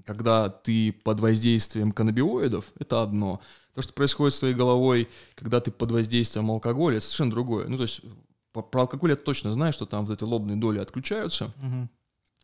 когда 0.06 0.50
ты 0.50 0.94
под 1.04 1.20
воздействием 1.20 1.92
каннабиоидов, 1.92 2.66
это 2.80 3.02
одно. 3.02 3.42
То, 3.76 3.82
что 3.82 3.94
происходит 3.94 4.34
с 4.34 4.40
твоей 4.40 4.56
головой, 4.56 5.08
когда 5.36 5.60
ты 5.60 5.70
под 5.72 5.92
воздействием 5.92 6.50
алкоголя, 6.50 6.98
это 6.98 7.06
совершенно 7.06 7.32
другое. 7.32 7.68
Ну, 7.68 7.78
то 7.78 7.84
есть 7.84 8.02
про 8.54 8.82
алкоголь 8.82 9.12
я 9.12 9.16
точно 9.16 9.54
знаю, 9.54 9.72
что 9.74 9.86
там 9.86 10.06
вот 10.06 10.14
эти 10.18 10.24
лобные 10.24 10.58
доли 10.58 10.80
отключаются, 10.80 11.54
Мгм. 11.58 11.90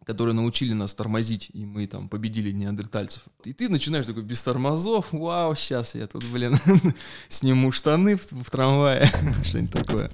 которые 0.05 0.35
научили 0.35 0.73
нас 0.73 0.93
тормозить, 0.93 1.49
и 1.53 1.65
мы 1.65 1.87
там 1.87 2.07
победили 2.09 2.51
неандертальцев. 2.51 3.23
И 3.45 3.53
ты 3.53 3.69
начинаешь 3.69 4.05
такой 4.05 4.21
без 4.21 4.43
тормозов, 4.43 5.07
вау, 5.11 5.55
сейчас 5.55 5.95
я 5.95 6.05
тут, 6.05 6.23
блин, 6.25 6.55
сниму 7.29 7.71
штаны 7.71 8.17
в, 8.17 8.27
в 8.31 8.51
трамвае, 8.51 9.09
что-нибудь 9.43 9.71
такое. 9.71 10.11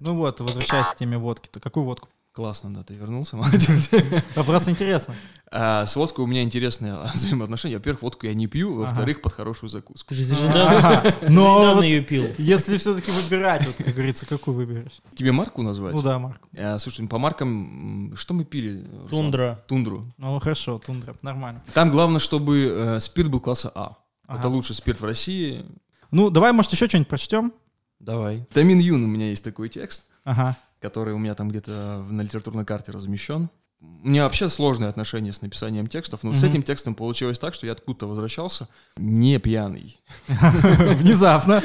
Ну 0.00 0.14
вот, 0.14 0.40
возвращаясь 0.40 0.86
к 0.86 0.96
теме 0.96 1.18
водки, 1.18 1.48
то 1.48 1.60
какую 1.60 1.84
водку? 1.84 2.08
Классно, 2.32 2.72
да, 2.72 2.82
ты 2.84 2.94
вернулся, 2.94 3.36
молодец. 3.38 3.90
А 4.36 4.44
Просто 4.44 4.70
интересно. 4.70 5.14
А, 5.50 5.84
с 5.84 5.96
водкой 5.96 6.24
у 6.24 6.28
меня 6.28 6.42
интересные 6.42 6.96
взаимоотношения. 7.14 7.76
Во-первых, 7.76 8.02
водку 8.02 8.26
я 8.26 8.34
не 8.34 8.46
пью, 8.46 8.76
во-вторых, 8.76 9.20
под 9.20 9.32
хорошую 9.32 9.68
закуску. 9.68 10.08
Ты 10.10 10.14
же 10.14 10.32
недавно, 10.32 11.82
ее 11.82 12.02
пил. 12.02 12.28
если 12.38 12.76
все-таки 12.76 13.10
выбирать, 13.10 13.66
вот, 13.66 13.74
как 13.74 13.92
говорится, 13.92 14.26
какую 14.26 14.56
выберешь? 14.56 15.00
Тебе 15.16 15.32
марку 15.32 15.62
назвать? 15.62 15.92
Ну 15.92 16.02
да, 16.02 16.20
Марк. 16.20 16.40
А, 16.56 16.78
слушай, 16.78 17.06
по 17.08 17.18
маркам, 17.18 18.14
что 18.16 18.32
мы 18.32 18.44
пили? 18.44 18.84
Руслан? 18.84 19.08
Тундра. 19.08 19.64
Тундру. 19.66 20.14
Ну 20.16 20.38
хорошо, 20.38 20.78
тундра, 20.78 21.16
нормально. 21.22 21.62
Там 21.74 21.90
главное, 21.90 22.20
чтобы 22.20 22.72
э, 22.72 23.00
спирт 23.00 23.28
был 23.28 23.40
класса 23.40 23.72
А. 23.74 23.96
Ага. 24.28 24.38
Это 24.38 24.48
лучший 24.48 24.76
спирт 24.76 25.00
в 25.00 25.04
России. 25.04 25.66
Ну, 26.12 26.30
давай, 26.30 26.52
может, 26.52 26.72
еще 26.72 26.88
что-нибудь 26.88 27.08
прочтем? 27.08 27.52
Давай. 28.00 28.46
Тамин 28.52 28.78
Юн 28.78 29.04
у 29.04 29.06
меня 29.06 29.28
есть 29.30 29.44
такой 29.44 29.68
текст. 29.68 30.04
Ага. 30.24 30.56
который 30.80 31.12
у 31.14 31.18
меня 31.18 31.34
там 31.34 31.50
где-то 31.50 32.02
в- 32.06 32.12
на 32.12 32.22
литературной 32.22 32.64
карте 32.64 32.90
размещен. 32.90 33.50
У 33.82 34.08
меня 34.08 34.24
вообще 34.24 34.48
сложные 34.48 34.88
отношения 34.88 35.30
с 35.32 35.42
написанием 35.42 35.86
текстов, 35.86 36.22
но 36.22 36.32
с 36.32 36.38
Мгм. 36.42 36.50
этим 36.50 36.62
текстом 36.62 36.94
получилось 36.94 37.38
так, 37.38 37.52
что 37.54 37.66
я 37.66 37.72
откуда-то 37.72 38.06
возвращался 38.06 38.66
не 38.96 39.38
пьяный. 39.38 39.98
Внезапно. 40.28 41.62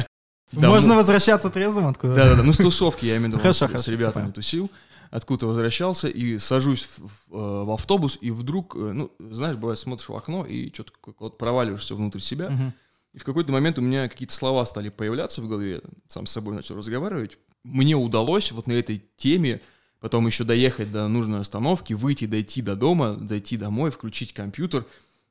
Можно 0.52 0.94
возвращаться 0.96 1.50
трезвым 1.50 1.88
откуда? 1.88 2.14
Да-да-да, 2.14 2.42
ну 2.42 2.52
с 2.52 2.56
тусовки 2.58 3.04
я 3.06 3.16
имею 3.16 3.30
в 3.30 3.34
виду, 3.34 3.38
Хорошо, 3.42 3.68
с- 3.68 3.82
с 3.84 3.88
ребятами 3.88 4.30
тусил, 4.30 4.70
откуда 5.10 5.46
возвращался 5.46 6.08
и 6.08 6.38
сажусь 6.38 6.84
в, 6.84 7.06
в, 7.30 7.34
э, 7.36 7.64
в 7.64 7.70
автобус, 7.72 8.18
и 8.20 8.30
вдруг, 8.30 8.76
э, 8.76 8.78
ну, 8.94 9.10
знаешь, 9.18 9.56
бывает, 9.56 9.78
смотришь 9.78 10.08
в 10.08 10.14
окно 10.14 10.44
и 10.46 10.72
что-то 10.72 10.92
вот 11.18 11.38
проваливаешься 11.38 11.94
внутрь 11.94 12.20
себя, 12.20 12.50
Мгм. 12.50 12.72
И 13.14 13.18
в 13.18 13.24
какой-то 13.24 13.52
момент 13.52 13.78
у 13.78 13.82
меня 13.82 14.08
какие-то 14.08 14.34
слова 14.34 14.66
стали 14.66 14.88
появляться 14.88 15.40
в 15.40 15.48
голове, 15.48 15.80
сам 16.08 16.26
с 16.26 16.32
собой 16.32 16.56
начал 16.56 16.76
разговаривать. 16.76 17.38
Мне 17.62 17.94
удалось 17.94 18.52
вот 18.52 18.66
на 18.66 18.72
этой 18.72 19.02
теме 19.16 19.60
потом 20.00 20.26
еще 20.26 20.44
доехать 20.44 20.92
до 20.92 21.08
нужной 21.08 21.40
остановки, 21.40 21.94
выйти, 21.94 22.26
дойти 22.26 22.60
до 22.60 22.76
дома, 22.76 23.14
дойти 23.14 23.56
домой, 23.56 23.90
включить 23.90 24.34
компьютер, 24.34 24.84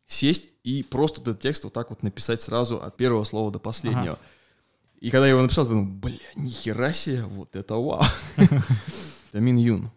сесть 0.07 0.45
и 0.63 0.81
просто 0.81 1.21
этот 1.21 1.41
текст 1.41 1.65
вот 1.65 1.73
так 1.73 1.89
вот 1.89 2.03
написать 2.03 2.41
сразу 2.41 2.81
от 2.81 2.95
первого 2.95 3.25
слова 3.25 3.51
до 3.51 3.59
последнего. 3.59 4.17
И 4.99 5.09
когда 5.09 5.25
я 5.25 5.31
его 5.31 5.41
написал, 5.41 5.65
я 5.65 5.71
думал, 5.71 5.85
бля, 5.85 6.15
нихера 6.35 6.93
себе, 6.93 7.23
вот 7.23 7.55
это 7.57 7.75
вау. 7.75 8.03
Тамин 9.33 9.57
Юн. 9.57 9.91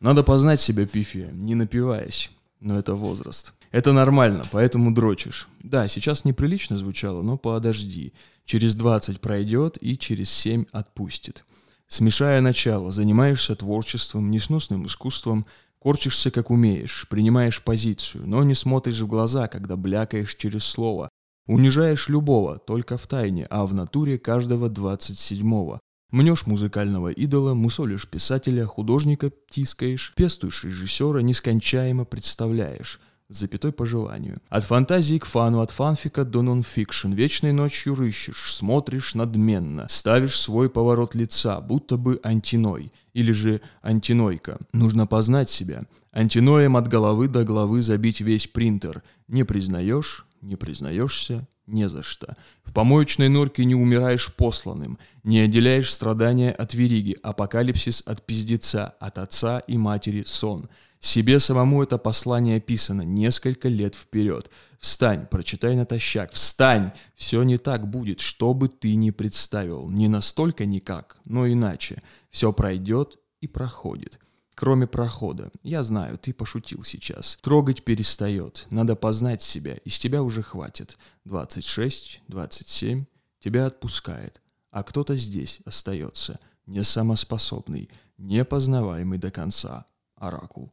Надо 0.00 0.24
познать 0.24 0.60
себя, 0.60 0.86
Пифия, 0.86 1.30
не 1.32 1.54
напиваясь. 1.54 2.30
Но 2.60 2.78
это 2.78 2.94
возраст. 2.94 3.52
Это 3.70 3.92
нормально, 3.92 4.44
поэтому 4.50 4.94
дрочишь. 4.94 5.48
Да, 5.62 5.88
сейчас 5.88 6.24
неприлично 6.24 6.78
звучало, 6.78 7.22
но 7.22 7.36
подожди. 7.36 8.12
Через 8.44 8.74
20 8.76 9.20
пройдет 9.20 9.76
и 9.80 9.98
через 9.98 10.30
7 10.30 10.64
отпустит. 10.72 11.44
Смешая 11.86 12.40
начало, 12.40 12.90
занимаешься 12.90 13.54
творчеством, 13.54 14.30
несносным 14.30 14.86
искусством, 14.86 15.46
корчишься 15.78 16.30
как 16.30 16.50
умеешь, 16.50 17.06
принимаешь 17.08 17.62
позицию, 17.62 18.26
но 18.26 18.42
не 18.42 18.54
смотришь 18.54 19.00
в 19.00 19.06
глаза, 19.06 19.48
когда 19.48 19.76
блякаешь 19.76 20.34
через 20.34 20.64
слово. 20.64 21.10
Унижаешь 21.46 22.08
любого, 22.08 22.58
только 22.58 22.98
в 22.98 23.06
тайне, 23.06 23.46
а 23.48 23.66
в 23.66 23.74
натуре 23.74 24.18
каждого 24.18 24.68
27-го. 24.68 25.80
Мнешь 26.10 26.46
музыкального 26.46 27.10
идола, 27.10 27.52
мусолишь 27.52 28.08
писателя, 28.08 28.64
художника 28.64 29.30
тискаешь, 29.50 30.14
пестуешь 30.16 30.64
режиссера, 30.64 31.20
нескончаемо 31.20 32.06
представляешь 32.06 32.98
запятой 33.28 33.72
по 33.72 33.84
желанию. 33.86 34.40
От 34.48 34.64
фантазии 34.64 35.18
к 35.18 35.26
фану, 35.26 35.60
от 35.60 35.70
фанфика 35.70 36.24
до 36.24 36.42
нонфикшн. 36.42 37.12
Вечной 37.12 37.52
ночью 37.52 37.94
рыщешь, 37.94 38.52
смотришь 38.52 39.14
надменно, 39.14 39.86
ставишь 39.88 40.38
свой 40.38 40.70
поворот 40.70 41.14
лица, 41.14 41.60
будто 41.60 41.96
бы 41.96 42.20
антиной. 42.22 42.92
Или 43.12 43.32
же 43.32 43.60
антинойка. 43.82 44.58
Нужно 44.72 45.06
познать 45.06 45.50
себя. 45.50 45.82
Антиноем 46.12 46.76
от 46.76 46.88
головы 46.88 47.28
до 47.28 47.44
головы 47.44 47.82
забить 47.82 48.20
весь 48.20 48.46
принтер. 48.46 49.02
Не 49.28 49.44
признаешь, 49.44 50.26
не 50.40 50.56
признаешься, 50.56 51.46
не 51.66 51.88
за 51.88 52.02
что. 52.02 52.34
В 52.64 52.72
помоечной 52.72 53.28
норке 53.28 53.64
не 53.64 53.74
умираешь 53.74 54.32
посланным, 54.34 54.98
не 55.22 55.40
отделяешь 55.40 55.92
страдания 55.92 56.50
от 56.50 56.72
вериги, 56.74 57.16
апокалипсис 57.22 58.02
от 58.06 58.24
пиздеца, 58.24 58.94
от 59.00 59.18
отца 59.18 59.58
и 59.60 59.76
матери 59.76 60.22
сон– 60.26 60.68
себе 61.00 61.38
самому 61.38 61.82
это 61.82 61.96
послание 61.96 62.60
писано 62.60 63.02
несколько 63.02 63.68
лет 63.68 63.94
вперед. 63.94 64.50
Встань, 64.78 65.26
прочитай 65.26 65.76
натощак, 65.76 66.32
встань! 66.32 66.92
Все 67.14 67.42
не 67.42 67.58
так 67.58 67.88
будет, 67.88 68.20
что 68.20 68.52
бы 68.54 68.68
ты 68.68 68.94
ни 68.94 69.10
представил. 69.10 69.88
Не 69.88 70.08
настолько 70.08 70.66
никак, 70.66 71.18
но 71.24 71.46
иначе. 71.46 72.02
Все 72.30 72.52
пройдет 72.52 73.18
и 73.40 73.46
проходит. 73.46 74.18
Кроме 74.54 74.88
прохода. 74.88 75.52
Я 75.62 75.84
знаю, 75.84 76.18
ты 76.18 76.34
пошутил 76.34 76.82
сейчас. 76.82 77.38
Трогать 77.42 77.84
перестает. 77.84 78.66
Надо 78.70 78.96
познать 78.96 79.40
себя. 79.40 79.74
Из 79.84 80.00
тебя 80.00 80.24
уже 80.24 80.42
хватит. 80.42 80.98
26, 81.26 82.22
27. 82.26 83.04
Тебя 83.38 83.66
отпускает. 83.66 84.42
А 84.72 84.82
кто-то 84.82 85.14
здесь 85.14 85.60
остается. 85.64 86.40
Не 86.66 86.82
самоспособный, 86.82 87.88
непознаваемый 88.18 89.18
до 89.18 89.30
конца. 89.30 89.86
Оракул. 90.16 90.72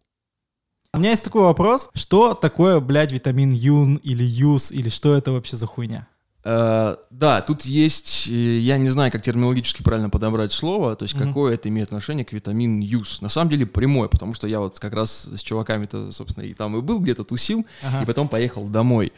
У 0.95 0.99
меня 0.99 1.11
есть 1.11 1.23
такой 1.23 1.41
вопрос. 1.43 1.89
Что 1.93 2.33
такое, 2.33 2.79
блядь, 2.79 3.11
витамин 3.11 3.51
Юн 3.51 3.95
или 3.97 4.23
Юз, 4.23 4.71
или 4.71 4.89
что 4.89 5.15
это 5.15 5.31
вообще 5.31 5.57
за 5.57 5.65
хуйня? 5.67 6.07
Э, 6.43 6.95
да, 7.09 7.41
тут 7.41 7.63
есть, 7.63 8.27
э, 8.29 8.59
я 8.59 8.77
не 8.77 8.87
знаю, 8.89 9.11
как 9.11 9.23
терминологически 9.23 9.81
правильно 9.81 10.09
подобрать 10.11 10.51
слово, 10.51 10.95
то 10.95 11.03
есть 11.03 11.15
Мгм. 11.15 11.27
какое 11.27 11.55
это 11.55 11.69
имеет 11.69 11.87
отношение 11.87 12.23
к 12.23 12.31
витамин 12.33 12.79
юз. 12.79 13.21
На 13.21 13.29
самом 13.29 13.49
деле 13.49 13.65
прямое, 13.65 14.07
потому 14.07 14.33
что 14.35 14.47
я 14.47 14.59
вот 14.59 14.79
как 14.79 14.93
раз 14.93 15.25
с 15.35 15.41
чуваками-то, 15.41 16.11
собственно, 16.11 16.45
и 16.45 16.53
там 16.53 16.77
и 16.77 16.81
был, 16.81 16.99
где-то 16.99 17.23
тусил, 17.23 17.65
Ага. 17.83 18.03
и 18.03 18.05
потом 18.05 18.27
поехал 18.27 18.67
домой. 18.67 19.11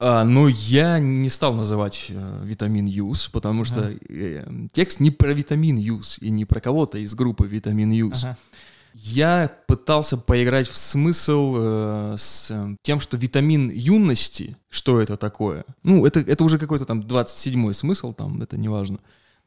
А, 0.00 0.22
но 0.22 0.48
я 0.48 0.98
не 1.00 1.28
стал 1.30 1.54
называть 1.54 2.06
э, 2.10 2.40
витамин 2.44 2.84
юз, 2.86 3.28
потому 3.28 3.64
что 3.64 3.90
э, 4.08 4.46
текст 4.72 5.00
не 5.00 5.10
про 5.10 5.32
витамин 5.32 5.76
юз 5.76 6.18
и 6.20 6.30
не 6.30 6.44
про 6.44 6.60
кого-то 6.60 6.98
из 6.98 7.14
группы 7.14 7.48
витамин 7.48 7.90
юз. 7.90 8.22
Ага. 8.22 8.36
Я 9.04 9.50
пытался 9.66 10.16
поиграть 10.16 10.68
в 10.68 10.76
смысл 10.76 11.54
э, 11.58 12.14
с 12.18 12.50
э, 12.50 12.76
тем, 12.82 13.00
что 13.00 13.16
витамин 13.16 13.70
юности, 13.70 14.56
что 14.68 15.00
это 15.00 15.16
такое. 15.16 15.64
Ну, 15.82 16.04
это, 16.04 16.20
это 16.20 16.42
уже 16.44 16.58
какой-то 16.58 16.84
там 16.84 17.00
27-й 17.00 17.74
смысл, 17.74 18.12
там, 18.12 18.42
это 18.42 18.56
не 18.56 18.68
важно. 18.68 18.98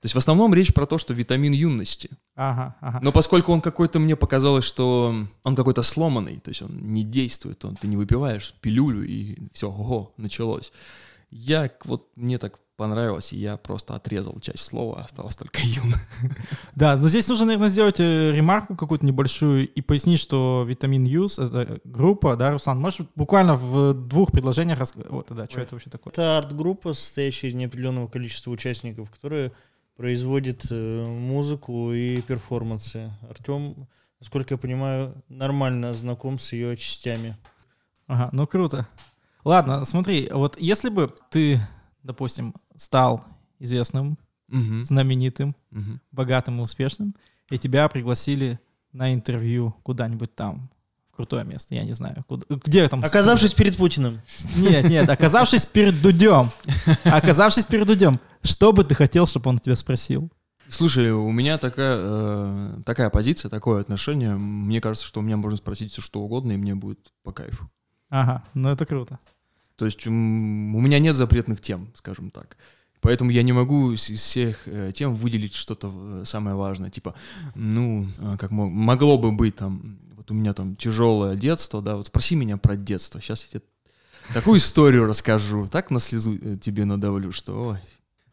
То 0.02 0.06
есть 0.06 0.16
в 0.16 0.18
основном 0.18 0.54
речь 0.54 0.74
про 0.74 0.86
то, 0.86 0.98
что 0.98 1.14
витамин 1.14 1.52
юности. 1.52 2.10
Ага, 2.36 2.76
ага. 2.82 3.00
Но 3.04 3.12
поскольку 3.12 3.52
он 3.52 3.62
какой-то, 3.62 4.00
мне 4.00 4.16
показалось, 4.16 4.66
что 4.66 5.14
он 5.44 5.56
какой-то 5.56 5.84
сломанный, 5.84 6.40
то 6.40 6.50
есть 6.50 6.62
он 6.62 6.72
не 6.92 7.04
действует, 7.04 7.64
он, 7.66 7.76
ты 7.76 7.88
не 7.88 7.98
выпиваешь 7.98 8.56
пилюлю 8.62 9.04
и 9.04 9.38
все, 9.54 9.70
ого, 9.70 10.14
началось. 10.18 10.72
Я, 11.32 11.72
вот 11.86 12.10
мне 12.16 12.38
так 12.38 12.60
понравилось, 12.76 13.32
и 13.32 13.38
я 13.38 13.58
просто 13.58 13.96
отрезал 13.96 14.40
часть 14.40 14.66
слова, 14.66 15.04
осталось 15.04 15.36
только 15.36 15.60
юн. 15.64 15.94
Да, 16.76 16.98
но 16.98 17.08
здесь 17.10 17.28
нужно, 17.28 17.46
наверное, 17.46 17.70
сделать 17.70 18.00
э, 18.00 18.32
ремарку 18.32 18.76
какую-то 18.76 19.06
небольшую 19.06 19.68
и 19.68 19.82
пояснить, 19.82 20.20
что 20.20 20.66
витамин 20.68 21.06
Юз— 21.06 21.38
это 21.40 21.80
группа, 21.84 22.36
да, 22.36 22.52
Руслан? 22.52 22.80
Можешь 22.80 23.06
буквально 23.16 23.56
в 23.56 23.94
двух 23.94 24.32
предложениях 24.32 24.80
рассказать? 24.80 25.10
Вот, 25.10 25.28
да, 25.30 25.48
что 25.48 25.62
это 25.62 25.76
вообще 25.76 25.90
такое? 25.90 26.12
Это 26.12 26.40
арт-группа, 26.40 26.94
состоящая 26.94 27.50
из 27.50 27.56
неопределенного 27.56 28.08
количества 28.08 28.52
участников, 28.52 29.10
которые 29.12 29.52
производит 29.96 30.66
э, 30.72 31.06
музыку 31.06 31.94
и 31.94 32.20
перформансы. 32.22 33.12
Артем, 33.30 33.88
насколько 34.20 34.56
я 34.56 34.58
понимаю, 34.58 35.24
нормально 35.30 35.94
знаком 35.94 36.40
с 36.40 36.52
ее 36.52 36.76
частями. 36.76 37.38
Ага, 38.08 38.30
ну 38.32 38.48
круто. 38.48 38.88
Ладно, 39.44 39.86
смотри, 39.86 40.30
вот 40.32 40.60
если 40.60 40.90
бы 40.90 41.14
ты, 41.30 41.60
допустим, 42.04 42.54
стал 42.76 43.24
известным, 43.60 44.18
Мгм, 44.48 44.84
знаменитым, 44.84 45.56
мгм. 45.72 46.02
богатым 46.12 46.60
и 46.60 46.64
успешным, 46.64 47.16
и 47.50 47.58
тебя 47.58 47.88
пригласили 47.88 48.60
на 48.92 49.14
интервью 49.14 49.74
куда-нибудь 49.84 50.36
там, 50.36 50.70
в 51.10 51.16
крутое 51.16 51.46
место, 51.46 51.74
я 51.74 51.86
не 51.86 51.94
знаю, 51.94 52.26
куда, 52.28 52.44
где 52.66 52.88
там... 52.90 53.02
Оказавшись 53.04 53.54
перед 53.54 53.78
Путиным. 53.78 54.20
Нет, 54.58 54.90
нет, 54.90 55.10
оказавшись 55.10 55.66
перед 55.66 56.02
Дудем, 56.02 56.52
оказавшись 57.06 57.64
перед 57.66 57.88
Дудем, 57.88 58.20
что 58.44 58.74
бы 58.74 58.84
ты 58.84 58.94
хотел, 58.94 59.26
чтобы 59.26 59.50
он 59.50 59.60
тебя 59.60 59.76
спросил? 59.78 60.30
Слушай, 60.68 61.12
у 61.12 61.32
меня 61.32 61.58
такая, 61.58 61.98
э, 62.00 62.82
такая 62.86 63.10
позиция, 63.10 63.50
такое 63.50 63.82
отношение. 63.82 64.36
Мне 64.36 64.80
кажется, 64.80 65.06
что 65.06 65.20
у 65.20 65.24
меня 65.24 65.36
можно 65.36 65.58
спросить 65.58 65.92
все, 65.92 66.02
что 66.02 66.22
угодно, 66.22 66.54
и 66.54 66.58
мне 66.58 66.76
будет 66.76 67.12
по 67.24 67.34
кайфу. 67.34 67.70
Ага, 68.10 68.44
ну 68.54 68.70
это 68.70 68.86
круто. 68.86 69.20
То 69.82 69.86
есть 69.86 70.06
у 70.06 70.12
меня 70.12 71.00
нет 71.00 71.16
запретных 71.16 71.60
тем, 71.60 71.88
скажем 71.96 72.30
так. 72.30 72.56
Поэтому 73.00 73.32
я 73.32 73.42
не 73.42 73.52
могу 73.52 73.94
из 73.94 74.02
всех 74.02 74.68
э, 74.68 74.92
тем 74.94 75.16
выделить 75.16 75.56
что-то 75.56 75.92
э, 75.92 76.24
самое 76.24 76.56
важное. 76.56 76.92
Типа, 76.92 77.16
ну, 77.56 78.08
э, 78.20 78.38
как 78.38 78.52
мо- 78.52 78.70
могло 78.70 79.18
бы 79.18 79.32
быть 79.32 79.56
там, 79.56 79.98
вот 80.16 80.30
у 80.30 80.36
меня 80.36 80.54
там 80.54 80.76
тяжелое 80.76 81.36
детство, 81.36 81.82
да, 81.82 81.96
вот 81.96 82.06
спроси 82.06 82.36
меня 82.36 82.58
про 82.58 82.76
детство. 82.76 83.20
Сейчас 83.20 83.44
я 83.46 83.60
тебе 83.60 83.62
такую 84.36 84.60
историю 84.60 85.08
расскажу, 85.08 85.66
так 85.66 85.90
на 85.90 86.00
слезу 86.00 86.38
э, 86.40 86.58
тебе 86.62 86.86
надавлю, 86.86 87.32
что 87.32 87.70
ой, 87.70 87.80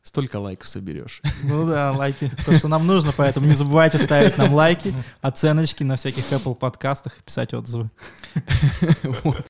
столько 0.03 0.37
лайков 0.37 0.69
соберешь. 0.69 1.23
Ну 1.45 1.67
да, 1.67 1.93
лайки. 1.93 2.31
То, 2.45 2.59
что 2.59 2.69
нам 2.69 2.87
нужно, 2.87 3.13
поэтому 3.17 3.47
не 3.47 3.55
забывайте 3.55 3.97
ставить 3.97 4.37
нам 4.37 4.53
лайки, 4.53 4.93
оценочки 5.23 5.83
на 5.83 5.97
всяких 5.97 6.31
Apple 6.31 6.55
подкастах 6.55 7.19
и 7.19 7.23
писать 7.23 7.55
отзывы. 7.55 7.89
Вот. 9.25 9.48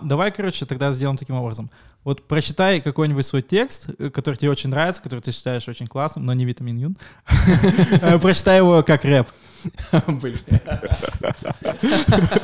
Давай, 0.00 0.30
короче, 0.32 0.64
тогда 0.66 0.92
сделаем 0.92 1.16
таким 1.16 1.34
образом. 1.36 1.70
Вот 2.04 2.26
прочитай 2.26 2.80
какой-нибудь 2.80 3.24
свой 3.24 3.42
текст, 3.42 3.86
э, 3.98 4.10
который 4.10 4.36
тебе 4.36 4.50
очень 4.50 4.70
нравится, 4.70 5.02
который 5.02 5.20
ты 5.20 5.30
считаешь 5.32 5.68
очень 5.68 5.86
классным, 5.86 6.24
но 6.26 6.32
не 6.32 6.44
витамин 6.44 6.78
юн. 6.78 6.96
Э, 8.02 8.18
Прочитай 8.18 8.58
его 8.58 8.82
как 8.82 9.04
рэп. 9.04 9.28
Блин. 10.08 10.38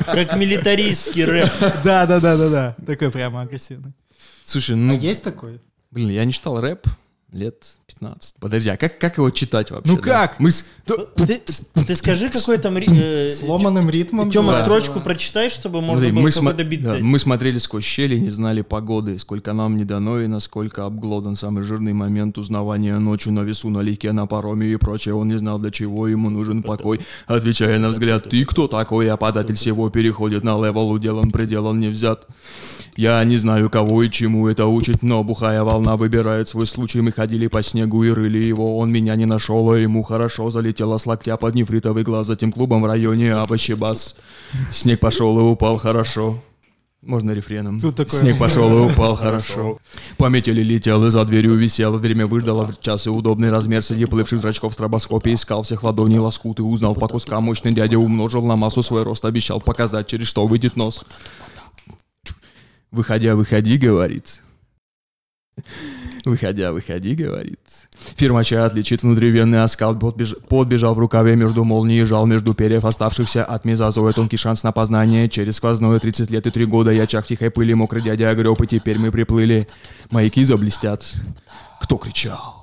Как 0.05 0.35
милитаристский 0.37 1.25
рэп. 1.25 1.49
Да, 1.83 2.05
да, 2.05 2.19
да, 2.19 2.37
да, 2.37 2.49
да. 2.49 2.75
Такой 2.85 3.11
прямо 3.11 3.41
агрессивный. 3.41 3.93
Слушай, 4.45 4.75
А 4.75 4.77
ну, 4.77 4.93
есть 4.97 5.23
такой? 5.23 5.59
блин, 5.91 6.09
я 6.09 6.23
не 6.25 6.31
читал 6.31 6.61
рэп 6.61 6.85
лет 7.31 7.65
15. 7.87 8.35
Подожди, 8.39 8.69
а 8.69 8.77
как, 8.77 8.97
как 8.99 9.17
его 9.17 9.29
читать 9.31 9.69
вообще? 9.71 9.91
Ну 9.91 9.97
да? 9.97 10.03
как? 10.03 10.39
Мы 10.39 10.51
с- 10.51 10.65
Ты, 10.95 11.41
ты 11.85 11.95
скажи, 11.95 12.29
какой 12.29 12.57
там... 12.57 12.77
э, 12.77 13.29
Сломанным 13.29 13.89
ритмом? 13.89 14.31
Тёма, 14.31 14.53
Да. 14.53 14.63
строчку 14.63 14.99
прочитай, 14.99 15.49
чтобы 15.49 15.81
можно 15.81 16.05
Смотри, 16.05 16.11
было 16.11 16.23
мы, 16.23 16.31
какой-то 16.31 16.63
бит 16.63 16.81
да, 16.83 16.97
мы 17.01 17.19
смотрели 17.19 17.57
сквозь 17.57 17.83
щели, 17.83 18.17
не 18.17 18.29
знали 18.29 18.61
погоды, 18.61 19.19
сколько 19.19 19.53
нам 19.53 19.77
не 19.77 19.85
дано 19.85 20.19
и 20.21 20.27
насколько 20.27 20.85
обглодан 20.85 21.35
самый 21.35 21.63
жирный 21.63 21.93
момент 21.93 22.37
узнавания 22.37 22.97
ночью 22.99 23.33
на 23.33 23.41
весу, 23.41 23.69
на 23.69 23.81
легке, 23.81 24.11
на 24.11 24.25
пароме 24.25 24.67
и 24.67 24.75
прочее. 24.77 25.15
Он 25.15 25.27
не 25.27 25.37
знал, 25.37 25.59
для 25.59 25.71
чего 25.71 26.07
ему 26.07 26.29
нужен 26.29 26.63
покой. 26.63 26.99
Отвечая 27.27 27.79
на 27.79 27.89
взгляд, 27.89 28.29
ты 28.29 28.45
кто 28.45 28.67
такой, 28.67 29.09
а 29.09 29.17
податель 29.17 29.55
всего 29.55 29.89
переходит 29.89 30.43
на 30.43 30.57
level, 30.57 30.89
уделан, 30.89 31.31
пределан 31.31 31.79
не 31.79 31.89
взят. 31.89 32.27
Я 32.95 33.23
не 33.23 33.37
знаю, 33.37 33.69
кого 33.69 34.03
и 34.03 34.09
чему 34.09 34.49
это 34.49 34.65
учит, 34.65 35.03
но 35.03 35.23
бухая 35.23 35.63
волна 35.63 35.95
выбирает 35.95 36.49
свой 36.49 36.67
случай. 36.67 36.99
Мы 36.99 37.13
ходили 37.13 37.47
по 37.47 37.63
снегу 37.63 38.03
и 38.03 38.09
рыли 38.09 38.45
его, 38.45 38.77
он 38.77 38.91
меня 38.91 39.15
не 39.15 39.25
нашел, 39.25 39.71
а 39.71 39.79
ему 39.79 40.03
хорошо 40.03 40.49
залетело 40.79 40.97
с 40.97 41.05
локтя 41.05 41.37
под 41.37 41.55
нефритовый 41.55 42.03
глаз 42.03 42.27
за 42.27 42.35
тем 42.35 42.51
клубом 42.51 42.81
в 42.81 42.85
районе 42.85 43.33
Абачебас. 43.33 44.15
Снег 44.71 44.99
пошел 44.99 45.37
и 45.39 45.41
упал 45.41 45.77
хорошо. 45.77 46.41
Можно 47.01 47.31
рефреном. 47.31 47.79
Тут 47.79 47.95
такое- 47.95 48.19
Снег 48.19 48.37
пошел 48.37 48.69
и 48.77 48.91
упал 48.91 49.15
хорошо. 49.15 49.77
Пометили 50.17 50.61
летел 50.61 51.05
и 51.05 51.11
за 51.11 51.23
дверью 51.25 51.55
висел. 51.55 51.97
Время 51.97 52.27
выждало 52.27 52.67
в 52.67 52.79
час 52.81 53.07
и 53.07 53.09
удобный 53.09 53.51
размер 53.51 53.81
среди 53.81 54.05
плывших 54.05 54.39
зрачков 54.39 54.71
в 54.71 54.73
стробоскопе. 54.73 55.33
Искал 55.33 55.63
всех 55.63 55.83
ладоней 55.83 56.19
лоскуты, 56.19 56.61
узнал 56.63 56.95
по 56.95 57.07
кускам. 57.07 57.43
Мощный 57.43 57.73
дядя 57.73 57.97
умножил 57.97 58.45
на 58.45 58.55
массу 58.57 58.83
свой 58.83 59.03
рост. 59.03 59.23
Обещал 59.25 59.61
показать, 59.61 60.07
через 60.07 60.27
что 60.27 60.45
выйдет 60.47 60.75
нос. 60.75 61.05
Выходя, 62.91 63.35
выходи, 63.35 63.77
говорит. 63.77 64.41
Выходя, 66.25 66.73
выходи, 66.73 67.15
говорит. 67.15 67.59
Фирмача 68.15 68.65
отличит 68.65 69.03
внутривенный 69.03 69.63
оскал, 69.63 69.97
подбеж... 69.97 70.35
подбежал 70.47 70.93
в 70.93 70.99
рукаве 70.99 71.35
между 71.35 71.63
молнией, 71.63 72.03
жал 72.03 72.25
между 72.25 72.53
перьев 72.53 72.85
оставшихся 72.85 73.43
от 73.43 73.65
мезозоя 73.65 74.11
тонкий 74.11 74.37
шанс 74.37 74.63
на 74.63 74.71
познание. 74.71 75.29
Через 75.29 75.55
сквозное 75.57 75.99
30 75.99 76.29
лет 76.31 76.47
и 76.47 76.51
3 76.51 76.65
года 76.65 76.91
я 76.91 77.07
чах 77.07 77.25
в 77.25 77.27
тихой 77.27 77.51
пыли, 77.51 77.73
мокрый 77.73 78.01
дядя 78.01 78.29
огреб, 78.29 78.61
и 78.61 78.67
теперь 78.67 78.99
мы 78.99 79.11
приплыли. 79.11 79.67
Маяки 80.11 80.43
заблестят. 80.43 81.13
Кто 81.81 81.97
кричал? 81.97 82.59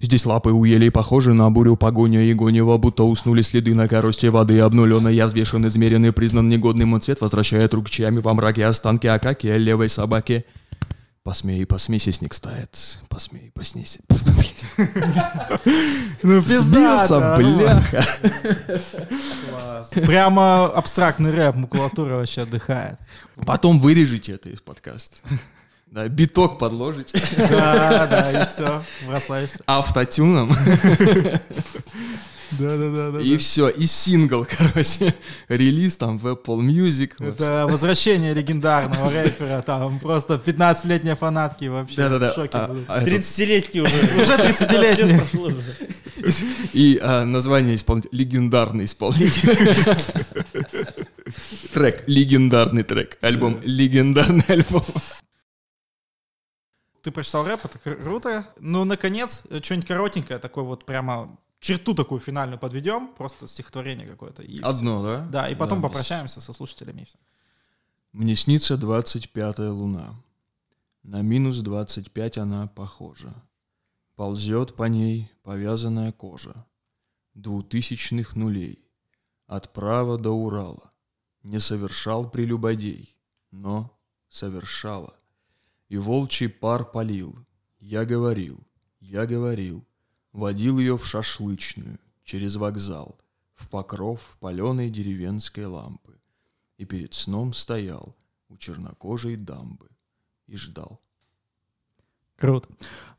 Здесь 0.00 0.26
лапы 0.26 0.50
у 0.50 0.64
елей 0.64 0.90
похожи 0.90 1.32
на 1.32 1.50
бурю 1.50 1.76
погоня 1.76 2.22
и 2.22 2.34
гонева, 2.34 2.76
будто 2.76 3.04
уснули 3.04 3.42
следы 3.42 3.74
на 3.74 3.88
коросте 3.88 4.30
воды 4.30 4.60
обнуленной. 4.60 5.14
Я 5.14 5.26
взвешен, 5.26 5.66
измеренный, 5.66 6.12
признан 6.12 6.48
негодным, 6.48 6.92
он 6.92 7.00
цвет 7.00 7.20
возвращает 7.20 7.72
рукчами 7.72 8.18
во 8.18 8.34
мраке 8.34 8.66
останки 8.66 9.06
Акаки, 9.06 9.46
левой 9.46 9.88
собаки. 9.88 10.44
Посмей, 11.26 11.66
посмейся, 11.66 12.12
снег 12.12 12.34
стает. 12.34 13.00
Посмей, 13.08 13.50
поснись. 13.52 13.98
Ну, 16.22 16.40
Сбился, 16.40 17.18
да, 17.18 17.36
бляха. 17.36 18.04
Прямо 19.90 20.66
абстрактный 20.66 21.32
рэп, 21.32 21.56
макулатура 21.56 22.14
вообще 22.14 22.42
отдыхает. 22.42 23.00
Потом 23.44 23.80
вырежете 23.80 24.34
это 24.34 24.50
из 24.50 24.60
подкаста. 24.60 25.16
Да, 25.88 26.06
биток 26.06 26.60
подложите. 26.60 27.20
Да, 27.36 28.06
да, 28.06 28.42
и 28.42 28.46
все, 28.46 28.84
бросаешься. 29.08 29.64
Автотюном. 29.66 30.54
Да, 32.52 32.76
да, 32.76 32.90
да, 32.90 33.10
да. 33.10 33.20
И 33.20 33.36
все, 33.38 33.68
и 33.68 33.86
сингл, 33.86 34.46
короче. 34.58 35.14
Релиз 35.48 35.96
там 35.96 36.18
в 36.18 36.26
Apple 36.26 36.60
Music. 36.60 37.12
Это 37.18 37.66
возвращение 37.68 38.34
легендарного 38.34 39.10
рэпера, 39.10 39.62
там 39.62 39.98
просто 39.98 40.34
15-летние 40.34 41.16
фанатки 41.16 41.64
вообще 41.66 41.96
Да-да-да. 41.96 42.32
в 42.32 42.34
шоке 42.34 42.50
А- 42.58 42.68
будут. 42.68 42.84
а 42.88 43.02
этот- 43.02 43.08
30-летний 43.24 43.80
уже. 43.80 43.94
Уже 44.22 44.32
30-летний. 44.36 45.04
Лет 45.12 45.18
прошло 45.20 45.46
уже. 45.48 45.74
И 46.72 46.98
а, 47.02 47.24
название 47.24 47.74
исполнителя. 47.74 48.10
Легендарный 48.12 48.84
исполнитель. 48.84 49.96
Трек. 51.72 52.04
Легендарный 52.06 52.82
трек. 52.84 53.18
Альбом. 53.20 53.60
Легендарный 53.62 54.44
альбом. 54.48 54.84
Ты 57.02 57.10
прочитал 57.12 57.44
рэп, 57.46 57.60
это 57.64 57.78
кру- 57.84 58.02
круто. 58.02 58.46
Ну, 58.58 58.84
наконец, 58.84 59.42
э, 59.50 59.60
что-нибудь 59.62 59.86
коротенькое, 59.86 60.38
такое 60.40 60.64
вот 60.64 60.84
прямо 60.84 61.36
черту 61.60 61.94
такую 61.94 62.20
финальную 62.20 62.58
подведем, 62.58 63.08
просто 63.14 63.48
стихотворение 63.48 64.06
какое-то. 64.06 64.42
и. 64.42 64.60
Одно, 64.60 65.02
да? 65.02 65.26
Да, 65.26 65.48
и 65.48 65.54
потом 65.54 65.80
Да, 65.80 65.88
попрощаемся 65.88 66.40
со 66.40 66.52
слушателями. 66.52 67.06
Мне 68.12 68.36
снится 68.36 68.74
25-я 68.74 69.72
луна. 69.72 70.14
На 71.02 71.22
минус 71.22 71.60
25 71.60 72.38
она 72.38 72.66
похожа. 72.66 73.34
Ползет 74.16 74.74
по 74.74 74.84
ней 74.84 75.30
повязанная 75.42 76.12
кожа. 76.12 76.66
Двутысячных 77.34 78.34
нулей. 78.34 78.78
От 79.46 79.72
права 79.72 80.18
до 80.18 80.30
Урала. 80.30 80.90
Не 81.42 81.60
совершал 81.60 82.28
прелюбодей, 82.28 83.14
но 83.50 83.96
совершала. 84.28 85.14
И 85.88 85.96
волчий 85.96 86.48
пар 86.48 86.84
полил. 86.84 87.38
Я 87.78 88.04
говорил, 88.04 88.58
я 88.98 89.26
говорил. 89.26 89.86
Водил 90.36 90.78
ее 90.78 90.98
в 90.98 91.06
шашлычную, 91.06 91.98
через 92.22 92.56
вокзал, 92.56 93.16
в 93.54 93.70
покров 93.70 94.36
паленой 94.38 94.90
деревенской 94.90 95.64
лампы 95.64 96.12
и 96.76 96.84
перед 96.84 97.14
сном 97.14 97.54
стоял 97.54 98.14
у 98.50 98.58
чернокожей 98.58 99.36
дамбы 99.36 99.88
и 100.46 100.58
ждал. 100.58 101.00
Круто. 102.36 102.68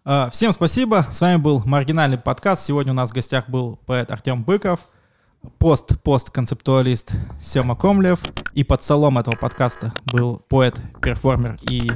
А, 0.04 0.30
Всем 0.30 0.52
спасибо. 0.52 1.08
С 1.10 1.20
вами 1.20 1.38
был 1.38 1.64
маргинальный 1.66 2.20
подкаст. 2.20 2.64
Сегодня 2.64 2.92
у 2.92 2.96
нас 2.96 3.10
в 3.10 3.16
гостях 3.16 3.50
был 3.50 3.78
поэт 3.88 4.12
Артем 4.12 4.44
Быков, 4.44 4.88
пост-пост-концептуалист 5.58 7.14
Сема 7.42 7.76
Комлев. 7.76 8.20
И 8.54 8.64
под 8.64 8.84
солом 8.84 9.18
этого 9.18 9.36
подкаста 9.36 9.92
был 10.06 10.46
поэт, 10.50 10.80
перформер 11.02 11.58
и 11.68 11.90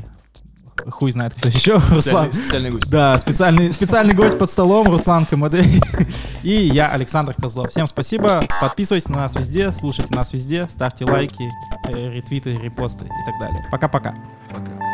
хуй 0.89 1.11
знает 1.11 1.33
кто 1.33 1.47
еще, 1.47 1.75
Руслан. 1.89 2.31
Специальный, 2.31 2.33
специальный 2.33 2.71
гость. 2.71 2.89
Да, 2.89 3.19
специальный, 3.19 3.73
специальный 3.73 4.13
гость 4.13 4.37
под 4.37 4.49
столом, 4.49 4.87
Руслан 4.87 5.25
КМД. 5.25 5.55
И 6.43 6.51
я, 6.51 6.89
Александр 6.89 7.33
Козлов. 7.39 7.71
Всем 7.71 7.87
спасибо. 7.87 8.45
Подписывайтесь 8.59 9.09
на 9.09 9.19
нас 9.19 9.35
везде, 9.35 9.71
слушайте 9.71 10.13
нас 10.13 10.33
везде, 10.33 10.67
ставьте 10.69 11.05
лайки, 11.05 11.49
э, 11.87 12.11
ретвиты, 12.11 12.55
репосты 12.55 13.05
и 13.05 13.25
так 13.25 13.39
далее. 13.39 13.67
Пока-пока. 13.71 14.15
Пока. 14.49 14.90